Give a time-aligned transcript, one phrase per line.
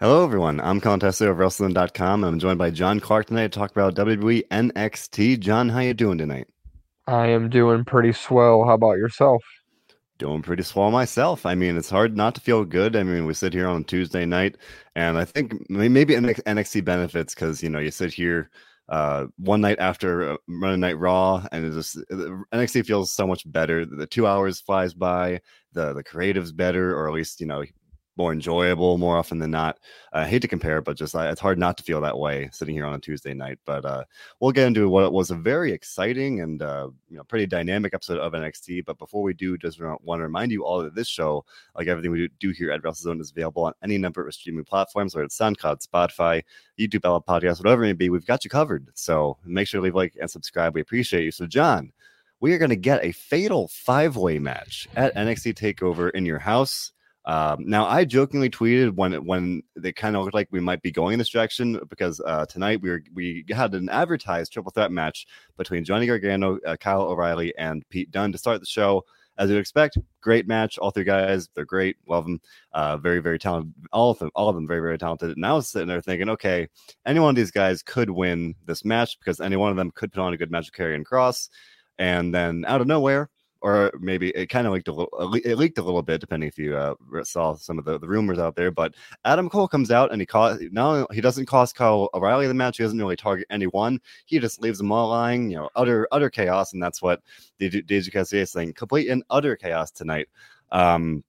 [0.00, 0.58] Hello, everyone.
[0.60, 2.24] I'm Colin Tessler of Wrestling.com.
[2.24, 5.38] I'm joined by John Clark tonight to talk about WWE NXT.
[5.38, 6.48] John, how you doing tonight?
[7.06, 8.64] I am doing pretty swell.
[8.64, 9.44] How about yourself?
[10.18, 11.46] Doing pretty swell myself.
[11.46, 12.96] I mean, it's hard not to feel good.
[12.96, 14.56] I mean, we sit here on Tuesday night,
[14.96, 18.50] and I think maybe NXT benefits because you know you sit here
[18.88, 23.50] uh, one night after uh, Monday Night Raw, and it just NXT feels so much
[23.50, 23.86] better.
[23.86, 25.40] The two hours flies by.
[25.72, 27.62] The the creative's better, or at least you know
[28.16, 29.78] more enjoyable more often than not.
[30.12, 32.74] I hate to compare, but just uh, it's hard not to feel that way sitting
[32.74, 33.58] here on a Tuesday night.
[33.64, 34.04] But uh,
[34.40, 38.18] we'll get into what was a very exciting and uh, you know pretty dynamic episode
[38.18, 38.84] of NXT.
[38.84, 41.44] But before we do, just want to remind you all that this show,
[41.76, 45.14] like everything we do here at WrestleZone, is available on any number of streaming platforms,
[45.14, 46.42] whether it's SoundCloud, Spotify,
[46.78, 48.10] YouTube, Apple Podcasts, whatever it may be.
[48.10, 48.88] We've got you covered.
[48.94, 50.74] So make sure to leave a like and subscribe.
[50.74, 51.30] We appreciate you.
[51.30, 51.92] So John.
[52.40, 56.40] We are going to get a fatal five way match at NXT TakeOver in your
[56.40, 56.92] house
[57.26, 60.92] um, now, I jokingly tweeted when when they kind of looked like we might be
[60.92, 64.92] going in this direction because uh, tonight we were we had an advertised triple threat
[64.92, 65.26] match
[65.56, 69.04] between Johnny Gargano, uh, Kyle O'Reilly, and Pete Dunne to start the show.
[69.36, 70.78] As you'd expect, great match.
[70.78, 71.96] All three guys, they're great.
[72.06, 72.40] Love them.
[72.72, 73.72] Uh, very, very talented.
[73.92, 75.34] All of them, all of them, very, very talented.
[75.34, 76.68] And I was sitting there thinking, okay,
[77.04, 80.12] any one of these guys could win this match because any one of them could
[80.12, 81.48] put on a good match with Karrion Kross.
[81.98, 83.28] And then out of nowhere,
[83.64, 86.58] or maybe it kind of leaked a little, it leaked a little bit, depending if
[86.58, 88.70] you uh, saw some of the, the rumors out there.
[88.70, 92.52] But Adam Cole comes out and he calls now he doesn't cost Kyle O'Reilly the
[92.52, 92.76] match.
[92.76, 94.00] He doesn't really target anyone.
[94.26, 97.22] He just leaves them all lying, you know, utter utter chaos, and that's what
[97.58, 98.74] Deji Cassidy is saying.
[98.74, 100.28] Complete and utter chaos tonight.
[100.70, 101.24] Um,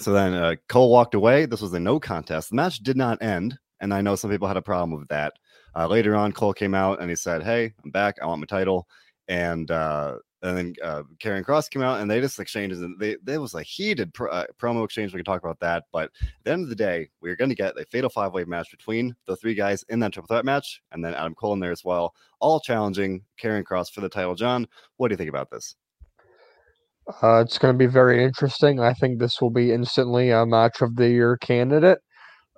[0.00, 1.46] so then uh, Cole walked away.
[1.46, 2.48] This was a no contest.
[2.50, 5.34] The match did not end, and I know some people had a problem with that.
[5.76, 8.16] Uh, later on, Cole came out and he said, "Hey, I'm back.
[8.20, 8.88] I want my title."
[9.28, 13.16] And uh, and then uh, Karrion Kross came out and they just exchanged and they
[13.22, 15.12] there was a heated pro, uh, promo exchange.
[15.12, 17.56] We can talk about that, but at the end of the day, we're going to
[17.56, 20.82] get a fatal five way match between the three guys in that triple threat match,
[20.92, 24.34] and then Adam Cole in there as well, all challenging Karrion Kross for the title.
[24.34, 24.66] John,
[24.96, 25.74] what do you think about this?
[27.22, 28.80] Uh, it's going to be very interesting.
[28.80, 31.98] I think this will be instantly a match of the year candidate.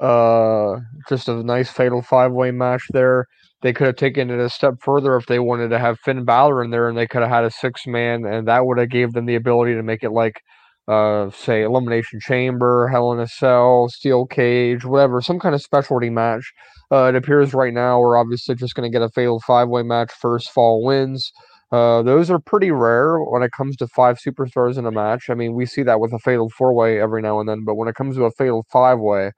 [0.00, 3.26] Uh, just a nice fatal five way match there
[3.62, 6.62] they could have taken it a step further if they wanted to have Finn Balor
[6.64, 9.12] in there and they could have had a six man and that would have gave
[9.12, 10.40] them the ability to make it like
[10.88, 16.10] uh say elimination chamber, hell in a cell, steel cage, whatever, some kind of specialty
[16.10, 16.52] match.
[16.92, 19.82] Uh, it appears right now we're obviously just going to get a fatal five way
[19.82, 21.30] match first fall wins.
[21.72, 25.30] Uh, those are pretty rare when it comes to five superstars in a match.
[25.30, 27.76] I mean, we see that with a fatal four way every now and then, but
[27.76, 29.30] when it comes to a fatal five way,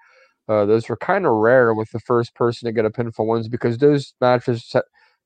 [0.49, 3.49] uh, those were kind of rare with the first person to get a pinfall wins
[3.49, 4.75] because those matches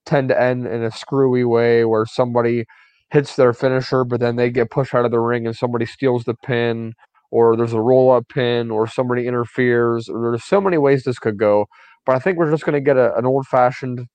[0.04, 2.64] tend to end in a screwy way where somebody
[3.10, 6.24] hits their finisher, but then they get pushed out of the ring and somebody steals
[6.24, 6.94] the pin,
[7.30, 10.08] or there's a roll up pin, or somebody interferes.
[10.08, 11.66] Or there's so many ways this could go.
[12.04, 14.06] But I think we're just going to get a, an old fashioned,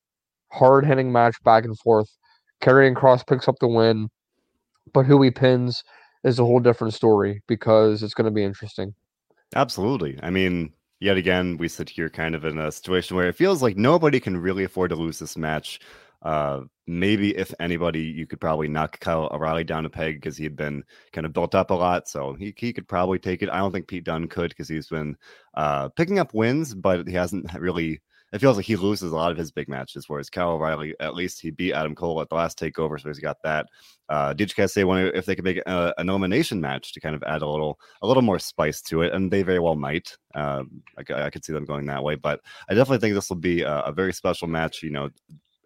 [0.52, 2.10] hard hitting match back and forth.
[2.62, 4.10] Karrion Kross picks up the win,
[4.94, 5.84] but who he pins
[6.24, 8.94] is a whole different story because it's going to be interesting.
[9.56, 10.18] Absolutely.
[10.22, 13.62] I mean, yet again, we sit here kind of in a situation where it feels
[13.62, 15.82] like nobody can really afford to lose this match.
[16.22, 20.44] Uh, maybe if anybody, you could probably knock Kyle O'Reilly down a peg because he
[20.44, 23.50] had been kind of built up a lot, so he he could probably take it.
[23.50, 25.18] I don't think Pete Dunne could because he's been
[25.56, 28.02] uh, picking up wins, but he hasn't really
[28.34, 30.08] it feels like he loses a lot of his big matches.
[30.08, 33.20] Whereas Kyle O'Reilly, at least he beat Adam Cole at the last takeover, so he's
[33.20, 33.68] got that.
[34.10, 37.24] Uh, guys say one if they could make a, a, nomination match to kind of
[37.24, 40.18] add a little a little more spice to it, and they very well might.
[40.36, 43.38] Um, I, I could see them going that way, but I definitely think this will
[43.38, 44.84] be a, a very special match.
[44.84, 45.10] You know,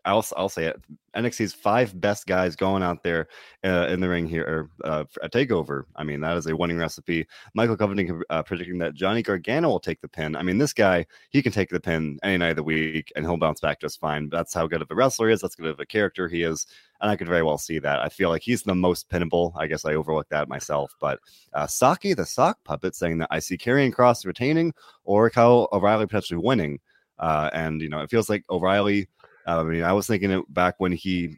[0.06, 0.82] I'll I'll say it.
[1.16, 3.28] NXT's five best guys going out there
[3.64, 5.84] uh, in the ring here uh, a takeover.
[5.96, 7.26] I mean, that is a winning recipe.
[7.54, 10.36] Michael Covington uh, predicting that Johnny Gargano will take the pin.
[10.36, 13.26] I mean, this guy he can take the pin any night of the week and
[13.26, 14.30] he'll bounce back just fine.
[14.30, 15.42] That's how good of a wrestler he is.
[15.42, 16.68] That's good of a character he is,
[17.02, 18.02] and I could very well see that.
[18.02, 19.54] I feel like he's the most pinnable.
[19.58, 21.20] I guess I overlooked that myself, but
[21.54, 24.74] uh, Saki the sock puppet saying that I see Karrion Kross retaining
[25.04, 26.80] or Kyle O'Reilly potentially winning.
[27.18, 29.08] Uh, and you know, it feels like O'Reilly
[29.46, 31.38] I mean, I was thinking it back when he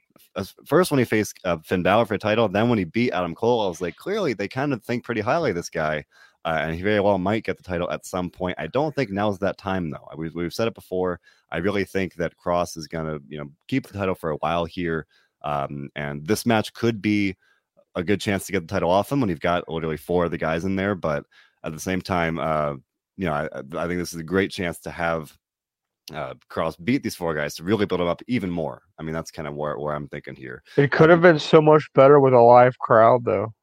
[0.66, 3.36] first when he faced uh, Finn Balor for a title, then when he beat Adam
[3.36, 6.06] Cole, I was like, clearly they kind of think pretty highly of this guy,
[6.46, 8.56] uh, and he very well might get the title at some point.
[8.58, 10.08] I don't think now's that time though.
[10.16, 11.20] We've, we've said it before.
[11.52, 14.66] I really think that Kross is gonna you know keep the title for a while
[14.66, 15.06] here,
[15.44, 17.36] um, and this match could be
[17.96, 20.32] a good chance to get the title off him when you've got literally four of
[20.32, 20.94] the guys in there.
[20.94, 21.26] But
[21.64, 22.76] at the same time, uh,
[23.18, 25.36] you know, I, I think this is a great chance to have
[26.14, 28.82] uh, Kross beat these four guys to really build them up even more.
[28.98, 30.64] I mean, that's kind of where, where I'm thinking here.
[30.78, 33.54] It could have um, been so much better with a live crowd, though.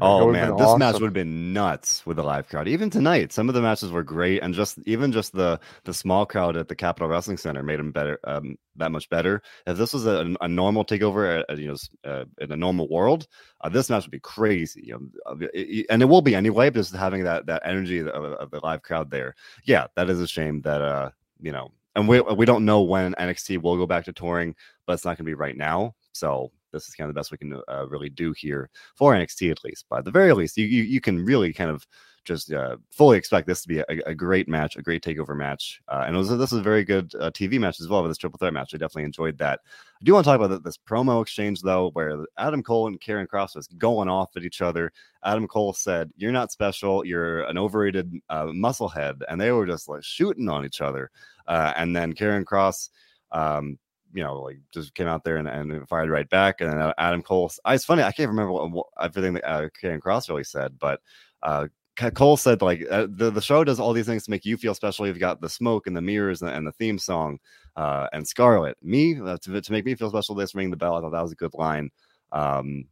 [0.00, 0.78] Oh man, this awesome.
[0.78, 2.66] match would have been nuts with a live crowd.
[2.66, 6.24] Even tonight, some of the matches were great, and just even just the the small
[6.24, 9.42] crowd at the Capitol Wrestling Center made them better, um, that much better.
[9.66, 13.26] If this was a, a normal takeover, uh, you know, uh, in a normal world,
[13.60, 14.82] uh, this match would be crazy.
[14.86, 16.70] You know, uh, it, and it will be anyway.
[16.70, 19.34] But just having that that energy of, of, the live crowd there,
[19.64, 21.10] yeah, that is a shame that uh,
[21.42, 24.54] you know, and we we don't know when NXT will go back to touring,
[24.86, 25.94] but it's not going to be right now.
[26.12, 29.50] So this is kind of the best we can uh, really do here for NXT
[29.50, 29.86] at least.
[29.88, 31.86] But at the very least, you you, you can really kind of
[32.24, 35.80] just uh, fully expect this to be a, a, great match, a great takeover match.
[35.88, 38.18] Uh, and was, this is a very good uh, TV match as well with this
[38.18, 38.72] triple threat match.
[38.72, 39.60] I definitely enjoyed that.
[39.66, 43.26] I do want to talk about this promo exchange though, where Adam Cole and Karrion
[43.26, 44.92] Kross was going off at each other.
[45.24, 47.04] Adam Cole said, "You're not special.
[47.04, 51.10] You're an overrated uh, musclehead," and they were just like shooting on each other.
[51.46, 52.90] Uh, and then Karrion Kross
[53.32, 53.78] um,
[54.12, 56.60] you know, like just came out there and, and fired right back.
[56.60, 60.00] And then Adam Cole, it's funny, I can't remember what, what, everything that uh, Karrion
[60.00, 61.00] Kross really said, but
[61.42, 61.68] uh,
[62.14, 64.74] Cole said like uh, the the show does all these things to make you feel
[64.74, 65.06] special.
[65.06, 67.38] You've got the smoke and the mirrors and, and the theme song,
[67.76, 68.76] uh, and Scarlett.
[68.82, 70.34] Me uh, to, to make me feel special.
[70.34, 70.96] This ring the bell.
[70.96, 71.90] I thought that was a good line.
[72.32, 72.86] Um,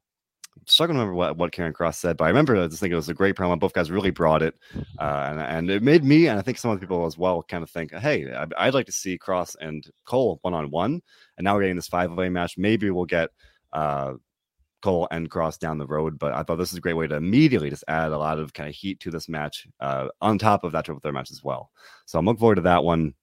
[0.67, 2.97] struggling to remember what, what Karrion Kross said, but I remember I just think it
[2.97, 3.59] was a great promo.
[3.59, 4.55] Both guys really brought it,
[4.99, 7.63] uh, and, and it made me and I think some other people as well kind
[7.63, 11.03] of think, hey, I, would like to see Kross and Cole one on one,
[11.37, 12.59] and now we're getting this five way match.
[12.59, 13.31] Maybe we'll get
[13.73, 14.15] uh,
[14.83, 17.17] Cole and Kross down the road, but I thought this is a great way to
[17.17, 20.65] immediately just add a lot of kind of heat to this match uh, on top
[20.65, 21.71] of that triple threat match as well.
[22.07, 23.15] So I'm looking forward to that one.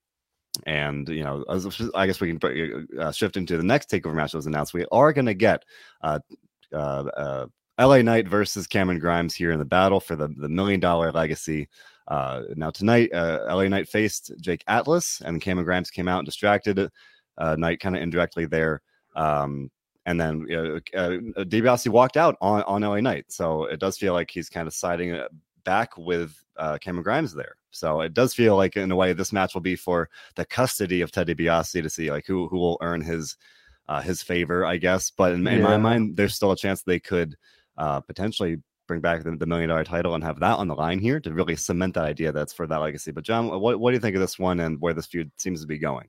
[0.66, 1.46] And you know,
[1.94, 4.74] I guess we can uh, shift into the next takeover match that was announced.
[4.74, 5.64] We are going to get
[6.02, 6.20] uh,
[6.74, 7.48] uh, uh,
[7.80, 11.68] LA Knight versus Cameron Grimes here in the battle for the, the million dollar legacy.
[12.08, 16.26] Uh, now tonight, uh, LA Knight faced Jake Atlas, and Cameron Grimes came out and
[16.26, 16.90] distracted
[17.38, 18.82] uh, Knight kind of indirectly there.
[19.16, 19.70] Um,
[20.06, 24.14] and then uh, uh, DiBiase walked out on, on LA Knight, so it does feel
[24.14, 25.28] like he's kind of siding uh,
[25.66, 27.56] back with uh, Cameron Grimes there.
[27.72, 31.02] So it does feel like, in a way, this match will be for the custody
[31.02, 33.38] of Ted DiBiase to see like who who will earn his
[33.88, 35.12] uh, his favor, I guess.
[35.12, 37.36] But in, in my mind, there's still a chance they could
[37.78, 38.58] uh, potentially
[38.88, 41.34] bring back the, the, million dollar title and have that on the line here to
[41.34, 43.12] really cement that idea that's for that legacy.
[43.12, 45.62] But John, what, what do you think of this one and where this feud seems
[45.62, 46.08] to be going?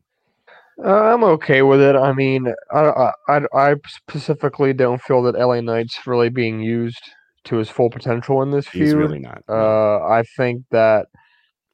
[0.83, 1.97] Uh, I'm okay with it.
[1.97, 7.03] I mean, I, I I specifically don't feel that LA Knight's really being used
[7.45, 8.85] to his full potential in this feud.
[8.85, 9.43] He's really not.
[9.49, 9.55] No.
[9.55, 11.09] Uh, I think that,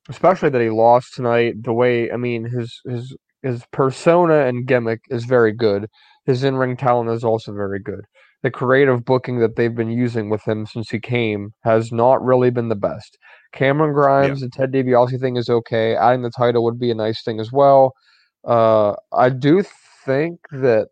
[0.09, 1.63] especially that he lost tonight.
[1.63, 5.89] The way I mean, his his his persona and gimmick is very good.
[6.25, 8.07] His in ring talent is also very good.
[8.43, 12.51] The creative booking that they've been using with him since he came has not really
[12.51, 13.19] been the best.
[13.53, 14.45] Cameron Grimes yeah.
[14.45, 15.95] and Ted DiBiase thing is okay.
[15.95, 17.93] Adding the title would be a nice thing as well.
[18.45, 19.63] Uh, I do
[20.05, 20.89] think that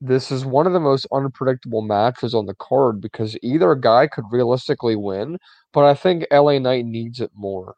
[0.00, 4.24] this is one of the most unpredictable matches on the card because either guy could
[4.30, 5.38] realistically win,
[5.72, 7.74] but I think LA Knight needs it more.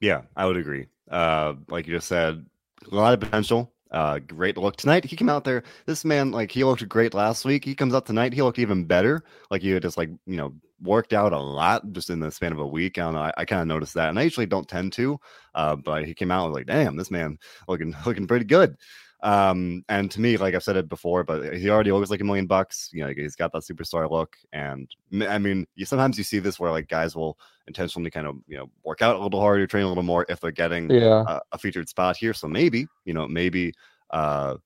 [0.00, 0.86] Yeah, I would agree.
[1.10, 2.44] Uh, like you just said,
[2.90, 3.72] a lot of potential.
[3.90, 5.04] Uh, great look tonight.
[5.04, 5.62] He came out there.
[5.86, 7.64] This man, like, he looked great last week.
[7.64, 8.34] He comes out tonight.
[8.34, 9.24] He looked even better.
[9.50, 12.52] Like, he had just like you know worked out a lot just in the span
[12.52, 12.98] of a week.
[12.98, 13.20] I don't know.
[13.20, 15.18] I, I kind of noticed that, and I usually don't tend to.
[15.54, 18.76] Uh, but he came out like, damn, this man looking looking pretty good.
[19.20, 22.24] Um, and to me, like I've said it before, but he already looks like a
[22.24, 22.88] million bucks.
[22.92, 24.36] You know, he's got that superstar look.
[24.52, 24.88] And
[25.28, 28.56] I mean, you sometimes you see this where like guys will intentionally kind of you
[28.56, 31.24] know work out a little harder, train a little more if they're getting yeah.
[31.26, 32.32] a, a featured spot here.
[32.32, 33.72] So maybe you know maybe
[34.10, 34.56] uh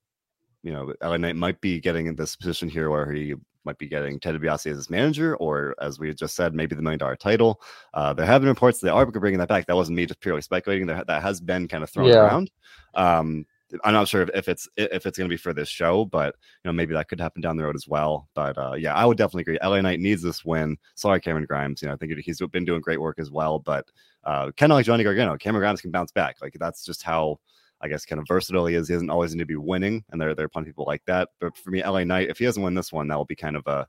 [0.63, 3.35] you know LA Knight might be getting in this position here where he
[3.65, 6.83] might be getting Ted DiBiase as his manager, or as we just said, maybe the
[6.83, 7.61] million dollar title.
[7.95, 9.67] Uh, there have been reports they are bringing that back.
[9.67, 10.87] That wasn't me just purely speculating.
[10.89, 12.17] That that has been kind of thrown yeah.
[12.17, 12.51] around.
[12.95, 13.47] Um,
[13.85, 16.69] I'm not sure if it's if it's going to be for this show, but you
[16.69, 18.29] know maybe that could happen down the road as well.
[18.35, 19.59] But uh, yeah, I would definitely agree.
[19.63, 20.77] LA Knight needs this win.
[20.95, 21.83] Sorry, Cameron Grimes.
[21.83, 23.59] You know I think he's been doing great work as well.
[23.59, 23.87] But
[24.25, 26.37] uh, kind of like Johnny Gargano, Cameron Grimes can bounce back.
[26.43, 27.39] Like that's just how
[27.81, 28.89] I guess kind of versatile he is.
[28.89, 31.05] He doesn't always need to be winning, and there there are plenty of people like
[31.07, 31.31] that.
[31.41, 33.57] But for me, LA Knight, if he doesn't win this one, that will be kind
[33.57, 33.87] of a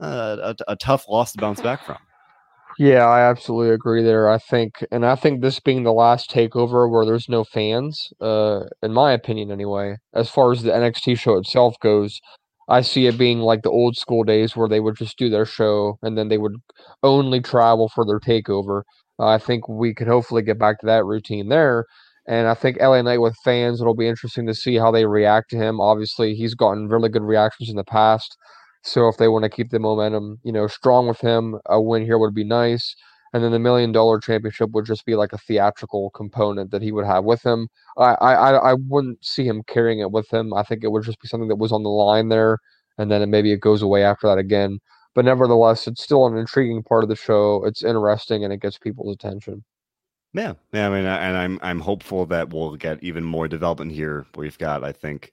[0.00, 1.98] a, a tough loss to bounce back from.
[2.78, 4.28] Yeah, I absolutely agree there.
[4.30, 8.64] I think, and I think this being the last takeover where there's no fans, uh,
[8.82, 12.20] in my opinion anyway, as far as the NXT show itself goes,
[12.68, 15.44] I see it being like the old school days where they would just do their
[15.44, 16.56] show and then they would
[17.02, 18.82] only travel for their takeover.
[19.18, 21.84] Uh, I think we could hopefully get back to that routine there.
[22.26, 25.50] And I think LA Knight with fans, it'll be interesting to see how they react
[25.50, 25.80] to him.
[25.80, 28.36] Obviously, he's gotten really good reactions in the past.
[28.82, 32.04] So if they want to keep the momentum, you know, strong with him, a win
[32.04, 32.94] here would be nice.
[33.32, 36.92] And then the million dollar championship would just be like a theatrical component that he
[36.92, 37.68] would have with him.
[37.96, 40.52] I, I I wouldn't see him carrying it with him.
[40.52, 42.58] I think it would just be something that was on the line there,
[42.98, 44.80] and then maybe it goes away after that again.
[45.14, 47.64] but nevertheless, it's still an intriguing part of the show.
[47.64, 49.64] It's interesting and it gets people's attention.
[50.34, 50.86] Yeah, yeah.
[50.88, 54.26] I mean, and I'm I'm hopeful that we'll get even more development here.
[54.34, 55.32] We've got, I think,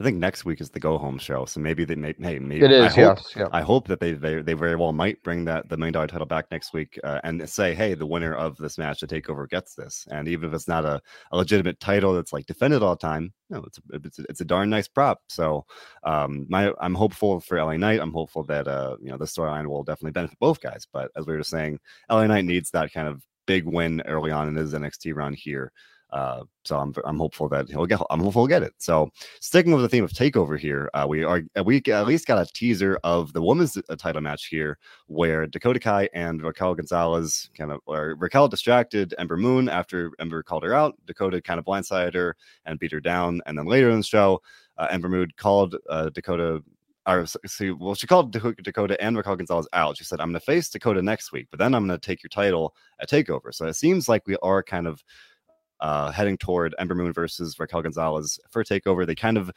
[0.00, 2.14] I think next week is the go home show, so maybe they may.
[2.18, 2.96] Hey, maybe it is.
[2.96, 3.32] I hope, yes.
[3.36, 3.46] Yeah.
[3.52, 6.26] I hope that they, they they very well might bring that the million dollar title
[6.26, 9.76] back next week uh, and say, hey, the winner of this match, the takeover, gets
[9.76, 10.04] this.
[10.10, 13.32] And even if it's not a, a legitimate title that's like defended all the time,
[13.50, 15.20] no, it's a, it's a, it's a darn nice prop.
[15.28, 15.64] So,
[16.02, 18.00] um, my I'm hopeful for LA Knight.
[18.00, 20.88] I'm hopeful that uh, you know the storyline will definitely benefit both guys.
[20.92, 21.78] But as we were saying,
[22.10, 25.70] LA Knight needs that kind of big win early on in his NXT run here.
[26.14, 28.72] Uh, so I'm I'm hopeful that he'll get I'm hopeful he'll get it.
[28.78, 32.40] So sticking with the theme of takeover here, uh, we are we at least got
[32.40, 34.78] a teaser of the women's uh, title match here,
[35.08, 40.44] where Dakota Kai and Raquel Gonzalez kind of or Raquel distracted Ember Moon after Ember
[40.44, 40.94] called her out.
[41.04, 44.40] Dakota kind of blindsided her and beat her down, and then later in the show,
[44.78, 46.62] uh, Ember Moon called uh, Dakota
[47.06, 49.98] or see, well, she called Dakota and Raquel Gonzalez out.
[49.98, 52.22] She said, "I'm going to face Dakota next week, but then I'm going to take
[52.22, 55.02] your title at Takeover." So it seems like we are kind of
[55.80, 59.06] uh, heading toward Ember Moon versus Raquel Gonzalez for Takeover.
[59.06, 59.50] They kind of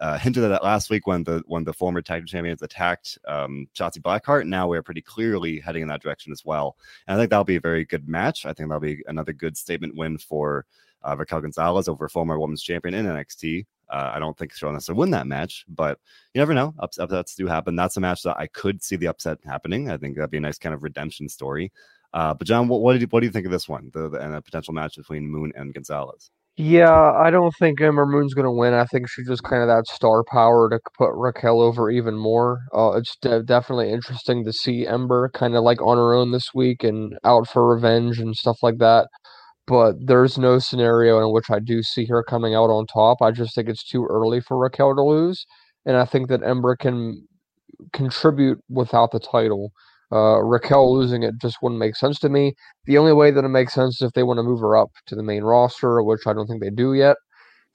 [0.00, 3.66] uh, hinted at that last week when the when the former tag champions attacked um,
[3.74, 4.46] Shotzi Blackheart.
[4.46, 6.76] Now we're pretty clearly heading in that direction as well,
[7.06, 8.46] and I think that'll be a very good match.
[8.46, 10.66] I think that'll be another good statement win for
[11.02, 13.66] uh, Raquel Gonzalez over former women's champion in NXT.
[13.88, 15.98] Uh, I don't think she'll necessarily win that match, but
[16.32, 16.74] you never know.
[16.78, 17.74] Ups- upsets do happen.
[17.74, 19.90] That's a match that I could see the upset happening.
[19.90, 21.72] I think that'd be a nice kind of redemption story.
[22.12, 24.18] Uh, but John, what, what, you, what do you think of this one, the, the
[24.18, 26.30] and a potential match between Moon and Gonzalez?
[26.56, 28.74] Yeah, I don't think Ember Moon's going to win.
[28.74, 32.60] I think she's just kind of that star power to put Raquel over even more.
[32.74, 36.50] Uh, it's de- definitely interesting to see Ember kind of like on her own this
[36.54, 39.08] week and out for revenge and stuff like that.
[39.66, 43.22] But there's no scenario in which I do see her coming out on top.
[43.22, 45.46] I just think it's too early for Raquel to lose,
[45.86, 47.26] and I think that Ember can
[47.94, 49.70] contribute without the title.
[50.12, 52.54] Uh, Raquel losing it just wouldn't make sense to me.
[52.86, 54.90] The only way that it makes sense is if they want to move her up
[55.06, 57.16] to the main roster, which I don't think they do yet.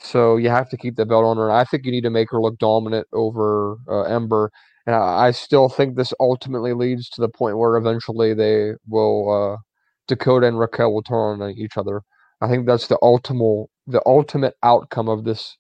[0.02, 1.50] So you have to keep the belt on her.
[1.50, 4.52] And I think you need to make her look dominant over uh, Ember.
[4.86, 9.56] And I, I, still think this ultimately leads to the point where eventually they will
[9.56, 9.58] uh,
[10.08, 12.02] Dakota and Raquel will turn on each other.
[12.42, 15.58] I think that's the ultimate the ultimate outcome of this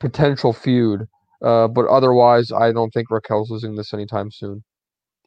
[0.00, 1.06] potential feud.
[1.42, 4.64] Uh, but otherwise, I don't think Raquel's losing this anytime soon.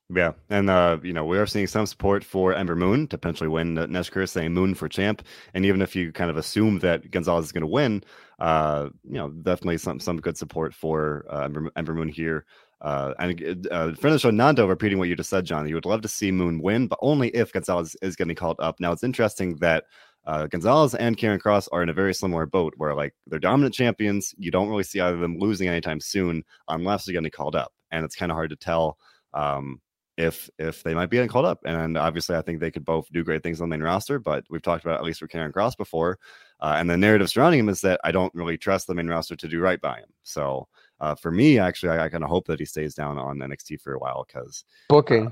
[0.09, 3.47] Yeah, and uh, you know we are seeing some support for Ember Moon to potentially
[3.49, 5.23] win uh, Neshker, saying Moon for champ.
[5.53, 8.03] And even if you kind of assume that Gonzalez is going to win,
[8.39, 12.45] uh, you know definitely some some good support for uh, Ember, Ember Moon here.
[12.81, 15.67] Uh, and uh, friend of the show Nando repeating what you just said, John.
[15.67, 18.79] You would love to see Moon win, but only if Gonzalez is getting called up.
[18.79, 19.85] Now it's interesting that
[20.25, 23.73] uh, Gonzalez and Karrion Kross are in a very similar boat where like they're dominant
[23.73, 24.35] champions.
[24.37, 27.71] You don't really see either of them losing anytime soon unless they're getting called up,
[27.89, 28.97] and it's kind of hard to tell.
[29.33, 29.79] Um,
[30.17, 31.59] if if they might be getting called up.
[31.65, 34.19] And obviously, I think they could both do great things on the main roster.
[34.19, 36.19] But we've talked about at least for Karrion Kross before,
[36.59, 39.35] uh, and the narrative surrounding him is that I don't really trust the main roster
[39.35, 40.09] to do right by him.
[40.23, 40.67] So
[40.99, 43.81] uh, for me, actually, I, I kind of hope that he stays down on NXT
[43.81, 45.31] for a while because booking.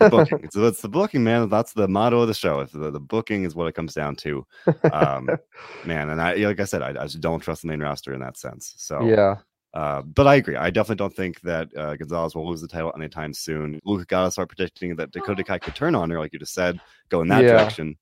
[0.00, 0.40] Uh, booking.
[0.44, 1.48] it's, it's the booking, man.
[1.48, 2.60] That's the motto of the show.
[2.60, 4.46] If the, the booking is what it comes down to,
[4.92, 5.28] um,
[5.84, 6.10] man.
[6.10, 8.36] And I, like I said, I, I just don't trust the main roster in that
[8.36, 8.74] sense.
[8.76, 9.36] So yeah,
[9.74, 10.56] uh, but I agree.
[10.56, 13.78] I definitely don't think that uh, Gonzalez will lose the title anytime soon.
[13.84, 16.54] Luca got to start predicting that Dakota Kai could turn on her, like you just
[16.54, 17.52] said, go in that yeah.
[17.52, 17.96] direction.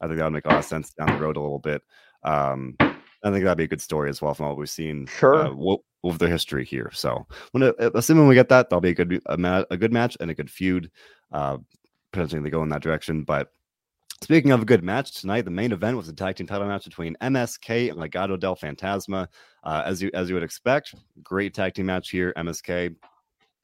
[0.00, 1.82] I think that would make a lot of sense down the road a little bit.
[2.22, 5.06] Um, I think that'd be a good story as well from what we've seen.
[5.06, 5.46] Sure.
[5.46, 6.90] Uh, with their history here.
[6.94, 9.92] So when uh, assuming we get that, that'll be a good a, ma- a good
[9.92, 10.90] match and a good feud.
[11.30, 11.58] Uh,
[12.12, 13.52] potentially they go in that direction, but
[14.22, 16.84] Speaking of a good match tonight, the main event was a tag team title match
[16.84, 19.26] between MSK and Legado del Fantasma.
[19.64, 22.34] Uh, as you as you would expect, great tag team match here.
[22.36, 22.94] MSK,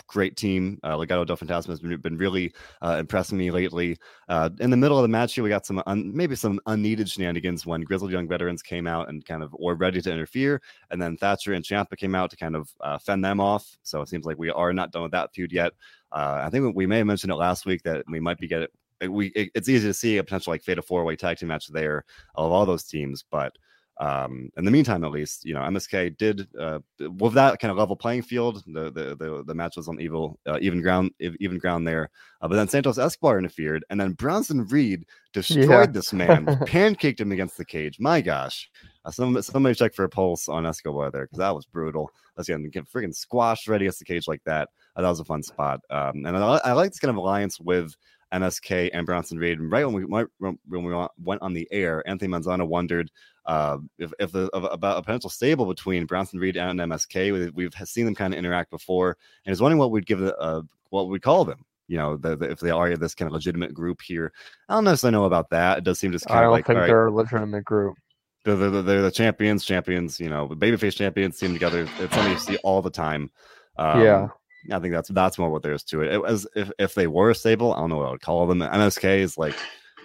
[0.06, 0.80] great team.
[0.82, 3.98] Uh, Legado del Fantasma has been, been really uh, impressing me lately.
[4.30, 7.06] Uh, in the middle of the match here, we got some un, maybe some unneeded
[7.06, 11.00] shenanigans when Grizzled Young Veterans came out and kind of were ready to interfere, and
[11.00, 13.76] then Thatcher and Ciampa came out to kind of uh, fend them off.
[13.82, 15.74] So it seems like we are not done with that feud yet.
[16.12, 18.68] Uh, I think we may have mentioned it last week that we might be getting
[19.08, 21.68] we it, it's easy to see a potential like fatal four way tag team match
[21.68, 23.52] there of all those teams, but
[23.98, 26.78] um in the meantime at least you know msk did uh
[27.18, 30.38] with that kind of level playing field the the the, the match was on evil
[30.46, 31.10] uh, even ground
[31.40, 32.10] even ground there
[32.42, 35.86] uh, but then santos escobar interfered and then bronson reed destroyed yeah.
[35.86, 38.00] this man pancaked him against the cage.
[38.00, 38.70] My gosh.
[39.04, 42.10] Uh, some, somebody check for a pulse on escobar there because that was brutal.
[42.36, 44.70] Let's get, get freaking squashed right against the cage like that.
[44.96, 45.80] Uh, that was a fun spot.
[45.90, 47.94] Um and i, I like this kind of alliance with
[48.32, 49.58] MSK and Bronson Reed.
[49.58, 53.10] And right when we went, when we went on the air, Anthony Manzano wondered
[53.46, 57.54] uh, if, if the, about a potential stable between Bronson Reed and MSK.
[57.54, 60.62] We've seen them kind of interact before, and he's wondering what we'd give a, a
[60.90, 61.64] what we call them.
[61.88, 64.32] You know, the, the, if they are this kind of legitimate group here,
[64.68, 65.78] I don't necessarily know about that.
[65.78, 67.96] It does seem just kind I of don't like think they're a legitimate group.
[68.44, 70.18] they're, they're, they're the champions, champions.
[70.18, 71.88] You know, the babyface champions team together.
[72.00, 73.30] It's something you see all the time.
[73.78, 74.28] Um, Yeah.
[74.72, 76.12] I think that's that's more what there is to it.
[76.12, 78.60] It was if if they were stable, I don't know what I would call them.
[78.60, 79.56] MSK is like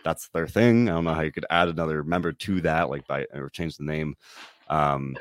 [0.04, 0.90] that's their thing.
[0.90, 3.78] I don't know how you could add another member to that, like by or change
[3.78, 4.16] the name.
[4.70, 5.16] Um,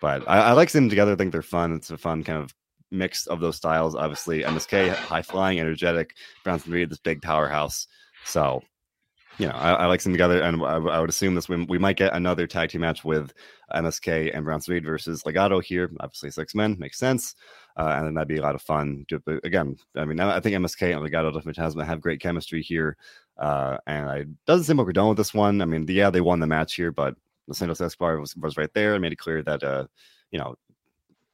[0.00, 1.12] but I, I like seeing them together.
[1.12, 1.74] I think they're fun.
[1.74, 2.54] It's a fun kind of
[2.90, 3.94] mix of those styles.
[3.94, 6.14] Obviously, MSK high flying, energetic.
[6.44, 7.86] Bronson Reed, this big powerhouse.
[8.24, 8.62] So,
[9.38, 11.64] you know, I, I like seeing them together, and I, I would assume this we,
[11.64, 13.32] we might get another tag team match with
[13.74, 15.90] MSK and Bronson Reed versus Legado here.
[16.00, 17.34] Obviously, six men makes sense.
[17.80, 19.06] Uh, and then that'd be a lot of fun.
[19.24, 22.98] But again, I mean, I think MSK and Legado definitely has have great chemistry here.
[23.38, 25.62] Uh, and it doesn't seem like we're done with this one.
[25.62, 27.14] I mean, yeah, they won the match here, but
[27.50, 29.86] Santos Escobar was, was right there and made it clear that, uh,
[30.30, 30.56] you know,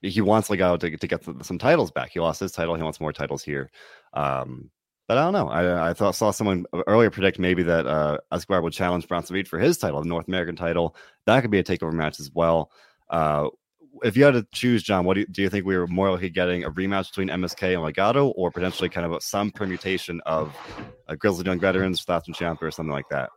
[0.03, 2.13] he wants Legado to, to get some titles back.
[2.13, 2.77] He lost his title.
[2.77, 3.69] He wants more titles here.
[4.13, 4.71] Um,
[5.09, 5.49] but I don't know.
[5.49, 9.49] I, I thought saw someone earlier predict maybe that uh, Escobar would challenge Bronson Reed
[9.49, 10.95] for his title, the North American title.
[11.25, 12.71] That could be a takeover match as well.
[13.11, 13.49] Uh,
[14.03, 16.11] if you had to choose, John, what do you, do you think we were more
[16.11, 20.21] likely getting a rematch between MSK and Legado, or potentially kind of a, some permutation
[20.27, 20.57] of
[21.09, 23.31] a Grizzled Young Veterans, Thousand Champ, or something like that?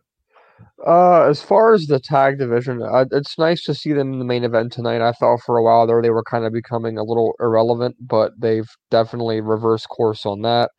[0.85, 4.25] Uh, as far as the tag division, uh, it's nice to see them in the
[4.25, 5.01] main event tonight.
[5.01, 8.31] I thought for a while there they were kind of becoming a little irrelevant, but
[8.37, 10.71] they've definitely reversed course on that.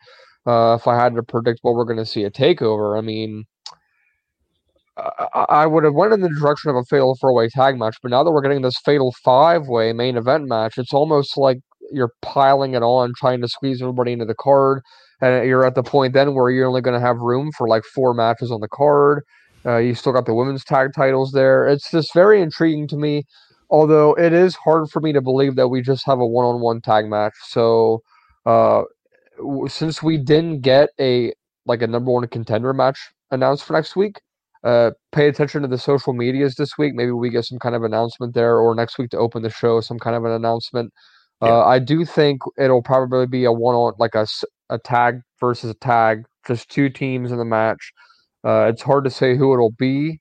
[0.47, 3.45] Uh, if I had to predict what we're going to see a takeover, I mean,
[5.35, 8.23] I, would have went in the direction of a fatal four-way tag match, but now
[8.25, 11.59] that we're getting this fatal five-way main event match, it's almost like
[11.93, 14.83] you're piling it on, trying to squeeze everybody into the card,
[15.21, 17.85] and you're at the point then where you're only going to have room for like
[17.85, 19.23] four matches on the card.
[19.67, 21.67] Uh, you still got the women's tag titles there.
[21.69, 23.25] It's just very intriguing to me,
[23.69, 27.07] although it is hard for me to believe that we just have a one-on-one tag
[27.07, 27.35] match.
[27.49, 28.01] So,
[28.47, 28.83] uh,
[29.39, 31.33] w- since we didn't get a
[31.67, 32.99] like a number one contender match
[33.31, 34.21] announced for next week,
[34.65, 36.95] uh, pay attention to the social medias this week.
[36.95, 39.81] Maybe we get some kind of announcement there, or next week to open the show,
[39.81, 40.93] some kind of an announcement.
[41.43, 41.49] Yeah.
[41.49, 44.27] Uh, I do think it'll probably be a one-on like a,
[44.69, 47.93] a tag versus a tag, just two teams in the match.
[48.45, 50.21] Uh, it's hard to say who it'll be.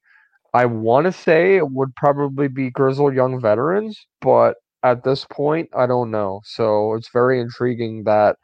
[0.54, 5.69] I want to say it would probably be Grizzled Young Veterans, but at this point,
[5.75, 6.41] I don't know.
[6.43, 8.38] So it's very intriguing that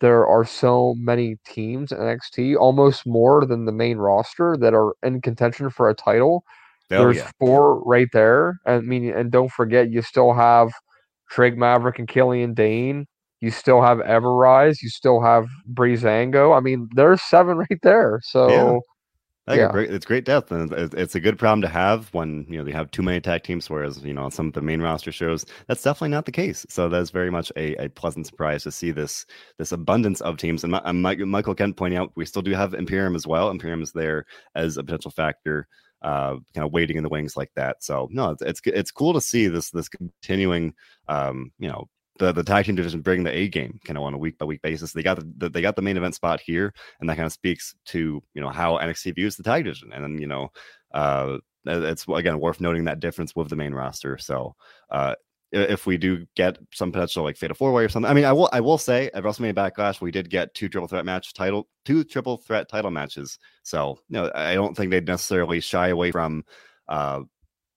[0.00, 4.94] there are so many teams in NXT, almost more than the main roster, that are
[5.02, 6.44] in contention for a title.
[6.90, 7.30] Oh, There's yeah.
[7.38, 8.58] four right there.
[8.66, 10.70] I mean, and don't forget, you still have
[11.30, 13.06] Drake Maverick and Killian Dane.
[13.40, 14.82] You still have Everrise.
[14.82, 16.56] You still have Breezango.
[16.56, 18.20] I mean, there's seven right there.
[18.22, 18.82] So
[19.48, 19.70] Yeah.
[19.70, 22.72] great, it's great depth, and it's, a good problem to have when you know they
[22.72, 23.70] have too many tag teams.
[23.70, 26.66] Whereas you know some of the main roster shows, that's definitely not the case.
[26.68, 29.24] So that's very much a, a pleasant surprise to see this
[29.58, 30.64] this abundance of teams.
[30.64, 33.50] And, and Michael Kent pointing out, we still do have Imperium as well.
[33.50, 35.68] Imperium is there as a potential factor,
[36.02, 37.84] uh, kind of waiting in the wings like that.
[37.84, 40.74] So no, it's it's, it's cool to see this this continuing,
[41.08, 41.88] um, you know.
[42.18, 44.46] The, the tag team division bringing the A game kind of on a week by
[44.46, 44.92] week basis.
[44.92, 47.32] They got the, the they got the main event spot here, and that kind of
[47.32, 49.92] speaks to you know how NXT views the tag division.
[49.92, 50.50] And then you know,
[50.94, 54.18] uh, it's again worth noting that difference with the main roster.
[54.18, 54.54] So
[54.90, 55.14] uh,
[55.52, 58.32] if we do get some potential like fatal four way or something, I mean, I
[58.32, 61.68] will I will say at WrestleMania Backlash we did get two triple threat match title,
[61.84, 63.38] two triple threat title matches.
[63.62, 66.44] So you know, I don't think they'd necessarily shy away from.
[66.88, 67.22] Uh,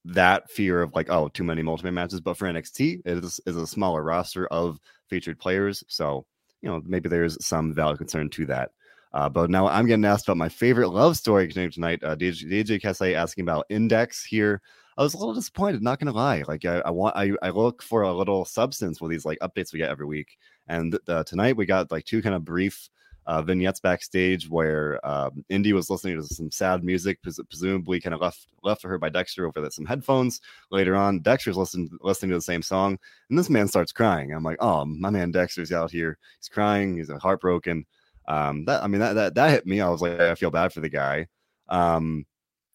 [0.05, 3.57] that fear of like oh too many multi matches but for nxt it is, is
[3.57, 6.25] a smaller roster of featured players so
[6.61, 8.71] you know maybe there's some valid concern to that
[9.13, 12.03] uh, but now I'm getting asked about my favorite love story tonight.
[12.03, 14.61] Uh, DJ, DJ Kessay asking about Index here.
[14.97, 16.43] I was a little disappointed, not gonna lie.
[16.47, 19.73] Like I, I want, I, I look for a little substance with these like updates
[19.73, 20.37] we get every week.
[20.67, 22.89] And uh, tonight we got like two kind of brief
[23.29, 28.13] uh, vignettes backstage where um, Indi was listening to some sad music, pres- presumably kind
[28.13, 30.41] of left left for her by Dexter over that some headphones.
[30.71, 34.33] Later on, Dexter's listening listening to the same song, and this man starts crying.
[34.33, 36.17] I'm like, oh, my man Dexter's out here.
[36.39, 36.97] He's crying.
[36.97, 37.85] He's heartbroken
[38.29, 40.71] um that i mean that, that that hit me i was like i feel bad
[40.71, 41.27] for the guy
[41.67, 42.25] um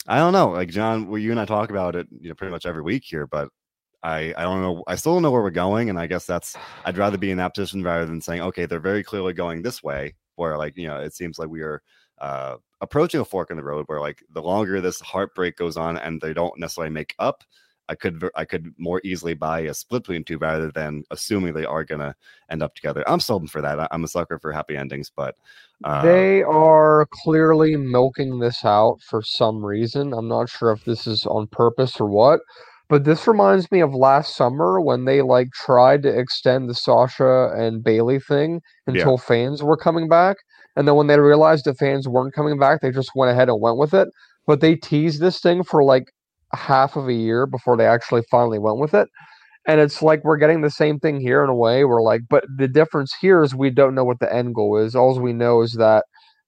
[0.06, 2.50] i don't know like john well you and i talk about it you know pretty
[2.50, 3.48] much every week here but
[4.02, 6.56] i i don't know i still don't know where we're going and i guess that's
[6.84, 9.82] i'd rather be in that position rather than saying okay they're very clearly going this
[9.82, 11.82] way where like you know it seems like we are
[12.18, 15.96] uh approaching a fork in the road where like the longer this heartbreak goes on
[15.98, 17.44] and they don't necessarily make up
[17.88, 21.66] I could I could more easily buy a split between two rather than assuming they
[21.66, 22.14] are gonna
[22.50, 23.04] end up together.
[23.06, 23.88] I'm sold for that.
[23.90, 25.36] I'm a sucker for happy endings, but
[25.84, 30.14] uh, They are clearly milking this out for some reason.
[30.14, 32.40] I'm not sure if this is on purpose or what,
[32.94, 37.50] But this reminds me of last summer when they like tried to extend the Sasha
[37.52, 39.16] and Bayley thing until yeah.
[39.16, 40.36] fans were coming back.
[40.76, 43.60] And then when they realized the fans weren't coming back, they just went ahead and
[43.60, 44.06] went with it.
[44.46, 46.04] But they teased this thing for like
[46.52, 49.08] half of a year before they actually finally went with it.
[49.66, 51.84] And it's like we're getting the same thing here in a way.
[51.84, 54.94] We're like, but the difference here is we don't know what the end goal is.
[54.94, 56.04] All we know is that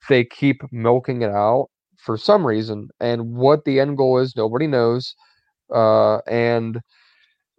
[0.09, 2.87] they keep milking it out for some reason.
[3.01, 5.13] And what the end goal is, nobody knows.
[5.73, 6.81] Uh, and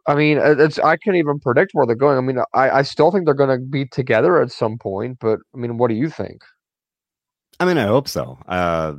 [0.08, 2.18] I mean, it's I can't even predict where they're going.
[2.18, 5.40] I mean, I, I still think they're going to be together at some point, but
[5.54, 6.42] I mean, what do you think?
[7.60, 8.38] I mean, I hope so.
[8.48, 8.96] Uh,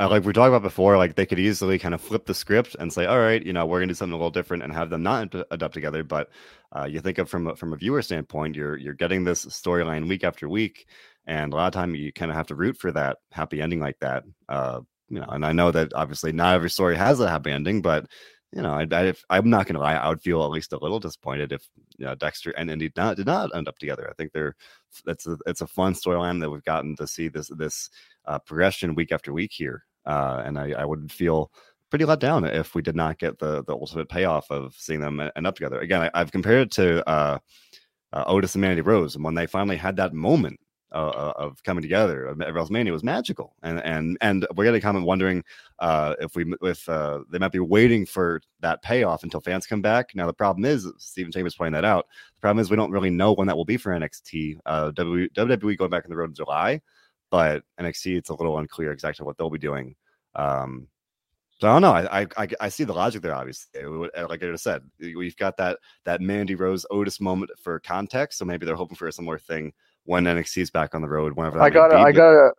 [0.00, 2.92] like we talked about before, like they could easily kind of flip the script and
[2.92, 4.90] say, "All right, you know, we're going to do something a little different," and have
[4.90, 6.02] them not adapt together.
[6.02, 6.30] But
[6.76, 10.08] uh, you think of from a, from a viewer standpoint, you're you're getting this storyline
[10.08, 10.86] week after week,
[11.26, 13.80] and a lot of time you kind of have to root for that happy ending
[13.80, 14.24] like that.
[14.48, 17.80] Uh, you know, and I know that obviously not every story has a happy ending,
[17.80, 18.06] but
[18.54, 20.78] you know, I, I am not going to lie, I would feel at least a
[20.78, 24.08] little disappointed if you know, Dexter and Indi not, did not end up together.
[24.08, 24.54] I think they're
[25.04, 27.90] that's a, it's a fun storyline that we've gotten to see this this
[28.26, 31.50] uh, progression week after week here, uh, and I, I would feel
[31.90, 35.20] pretty let down if we did not get the the ultimate payoff of seeing them
[35.20, 35.80] end up together.
[35.80, 37.38] Again, I, have compared it to uh,
[38.12, 40.60] uh, Otis and Mandy Rose, and when they finally had that moment
[40.94, 44.80] uh, uh, of coming together of WrestleMania was magical, and and and we're getting a
[44.80, 45.42] comment wondering
[45.80, 49.82] uh, if we if uh, they might be waiting for that payoff until fans come
[49.82, 50.14] back.
[50.14, 52.06] Now the problem is Stephen Chambers pointing that out.
[52.36, 54.58] The problem is we don't really know when that will be for NXT.
[54.64, 56.80] Uh, WWE going back on the road in July,
[57.28, 59.96] but NXT it's a little unclear exactly what they'll be doing.
[60.36, 60.86] Um,
[61.58, 61.92] so I don't know.
[61.92, 63.34] I, I I see the logic there.
[63.34, 68.38] Obviously, like I just said, we've got that that Mandy Rose Otis moment for context.
[68.38, 69.72] So maybe they're hoping for a similar thing
[70.04, 71.34] when NXT is back on the road.
[71.34, 72.52] Whenever I got, I got,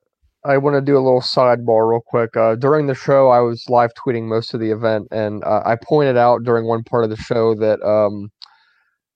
[0.43, 2.35] I want to do a little sidebar real quick.
[2.35, 5.75] Uh, during the show, I was live tweeting most of the event, and uh, I
[5.75, 8.29] pointed out during one part of the show that um,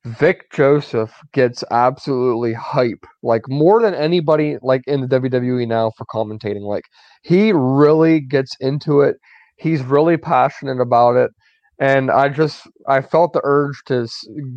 [0.05, 6.05] Vic Joseph gets absolutely hype, like more than anybody, like in the WWE now for
[6.05, 6.61] commentating.
[6.61, 6.85] Like
[7.23, 9.17] he really gets into it.
[9.57, 11.31] He's really passionate about it
[11.79, 14.07] and I just I felt the urge to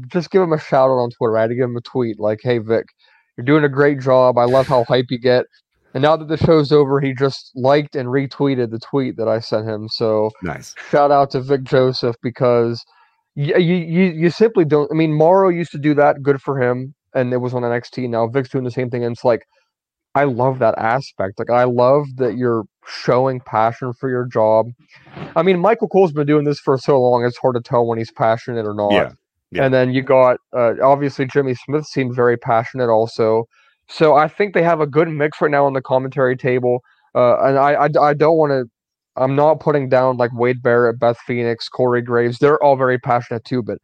[0.09, 1.39] just give him a shout out on Twitter.
[1.39, 2.87] I had to give him a tweet like, "Hey Vic,
[3.37, 4.39] you're doing a great job.
[4.39, 5.47] I love how hype you get.
[5.95, 9.41] And now that the show's over, he just liked and retweeted the tweet that I
[9.41, 9.89] sent him.
[9.91, 10.75] So nice.
[10.91, 12.83] Shout out to Vic Joseph because
[13.35, 14.91] you you you simply don't.
[14.91, 16.23] I mean, Mauro used to do that.
[16.23, 18.09] Good for him, and it was on NXT.
[18.09, 19.43] Now Vic's doing the same thing, and it's like
[20.15, 21.39] I love that aspect.
[21.39, 24.67] Like I love that you're showing passion for your job.
[25.37, 27.99] I mean, Michael Cole's been doing this for so long; it's hard to tell when
[27.99, 28.93] he's passionate or not.
[28.93, 29.13] Yeah.
[29.53, 29.65] Yeah.
[29.65, 33.45] And then you got uh, obviously Jimmy Smith seemed very passionate also.
[33.89, 36.81] So I think they have a good mix right now on the commentary table.
[37.15, 38.65] Uh, and I, I, I don't want to.
[39.17, 42.39] I'm not putting down like Wade Barrett, Beth Phoenix, Corey Graves.
[42.39, 43.63] They're all very passionate too.
[43.63, 43.77] But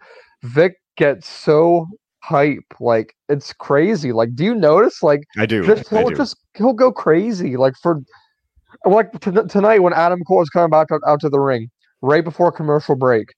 [0.42, 1.86] Vic gets so
[2.22, 4.12] hype, like it's crazy.
[4.12, 5.02] Like, do you notice?
[5.02, 5.66] Like, I do.
[5.66, 6.16] Just, he'll do.
[6.16, 7.58] just he'll go crazy.
[7.58, 8.00] Like for
[8.86, 11.68] like t- tonight when Adam Cole is coming back out, out to the ring
[12.00, 13.28] right before commercial break.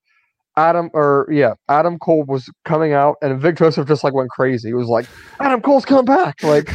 [0.56, 4.68] Adam or yeah, Adam Cole was coming out and Vic Joseph just like went crazy.
[4.68, 5.06] He was like,
[5.38, 6.42] Adam Cole's come back.
[6.42, 6.70] Like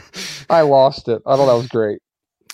[0.50, 1.22] I lost it.
[1.26, 1.98] I thought that was great.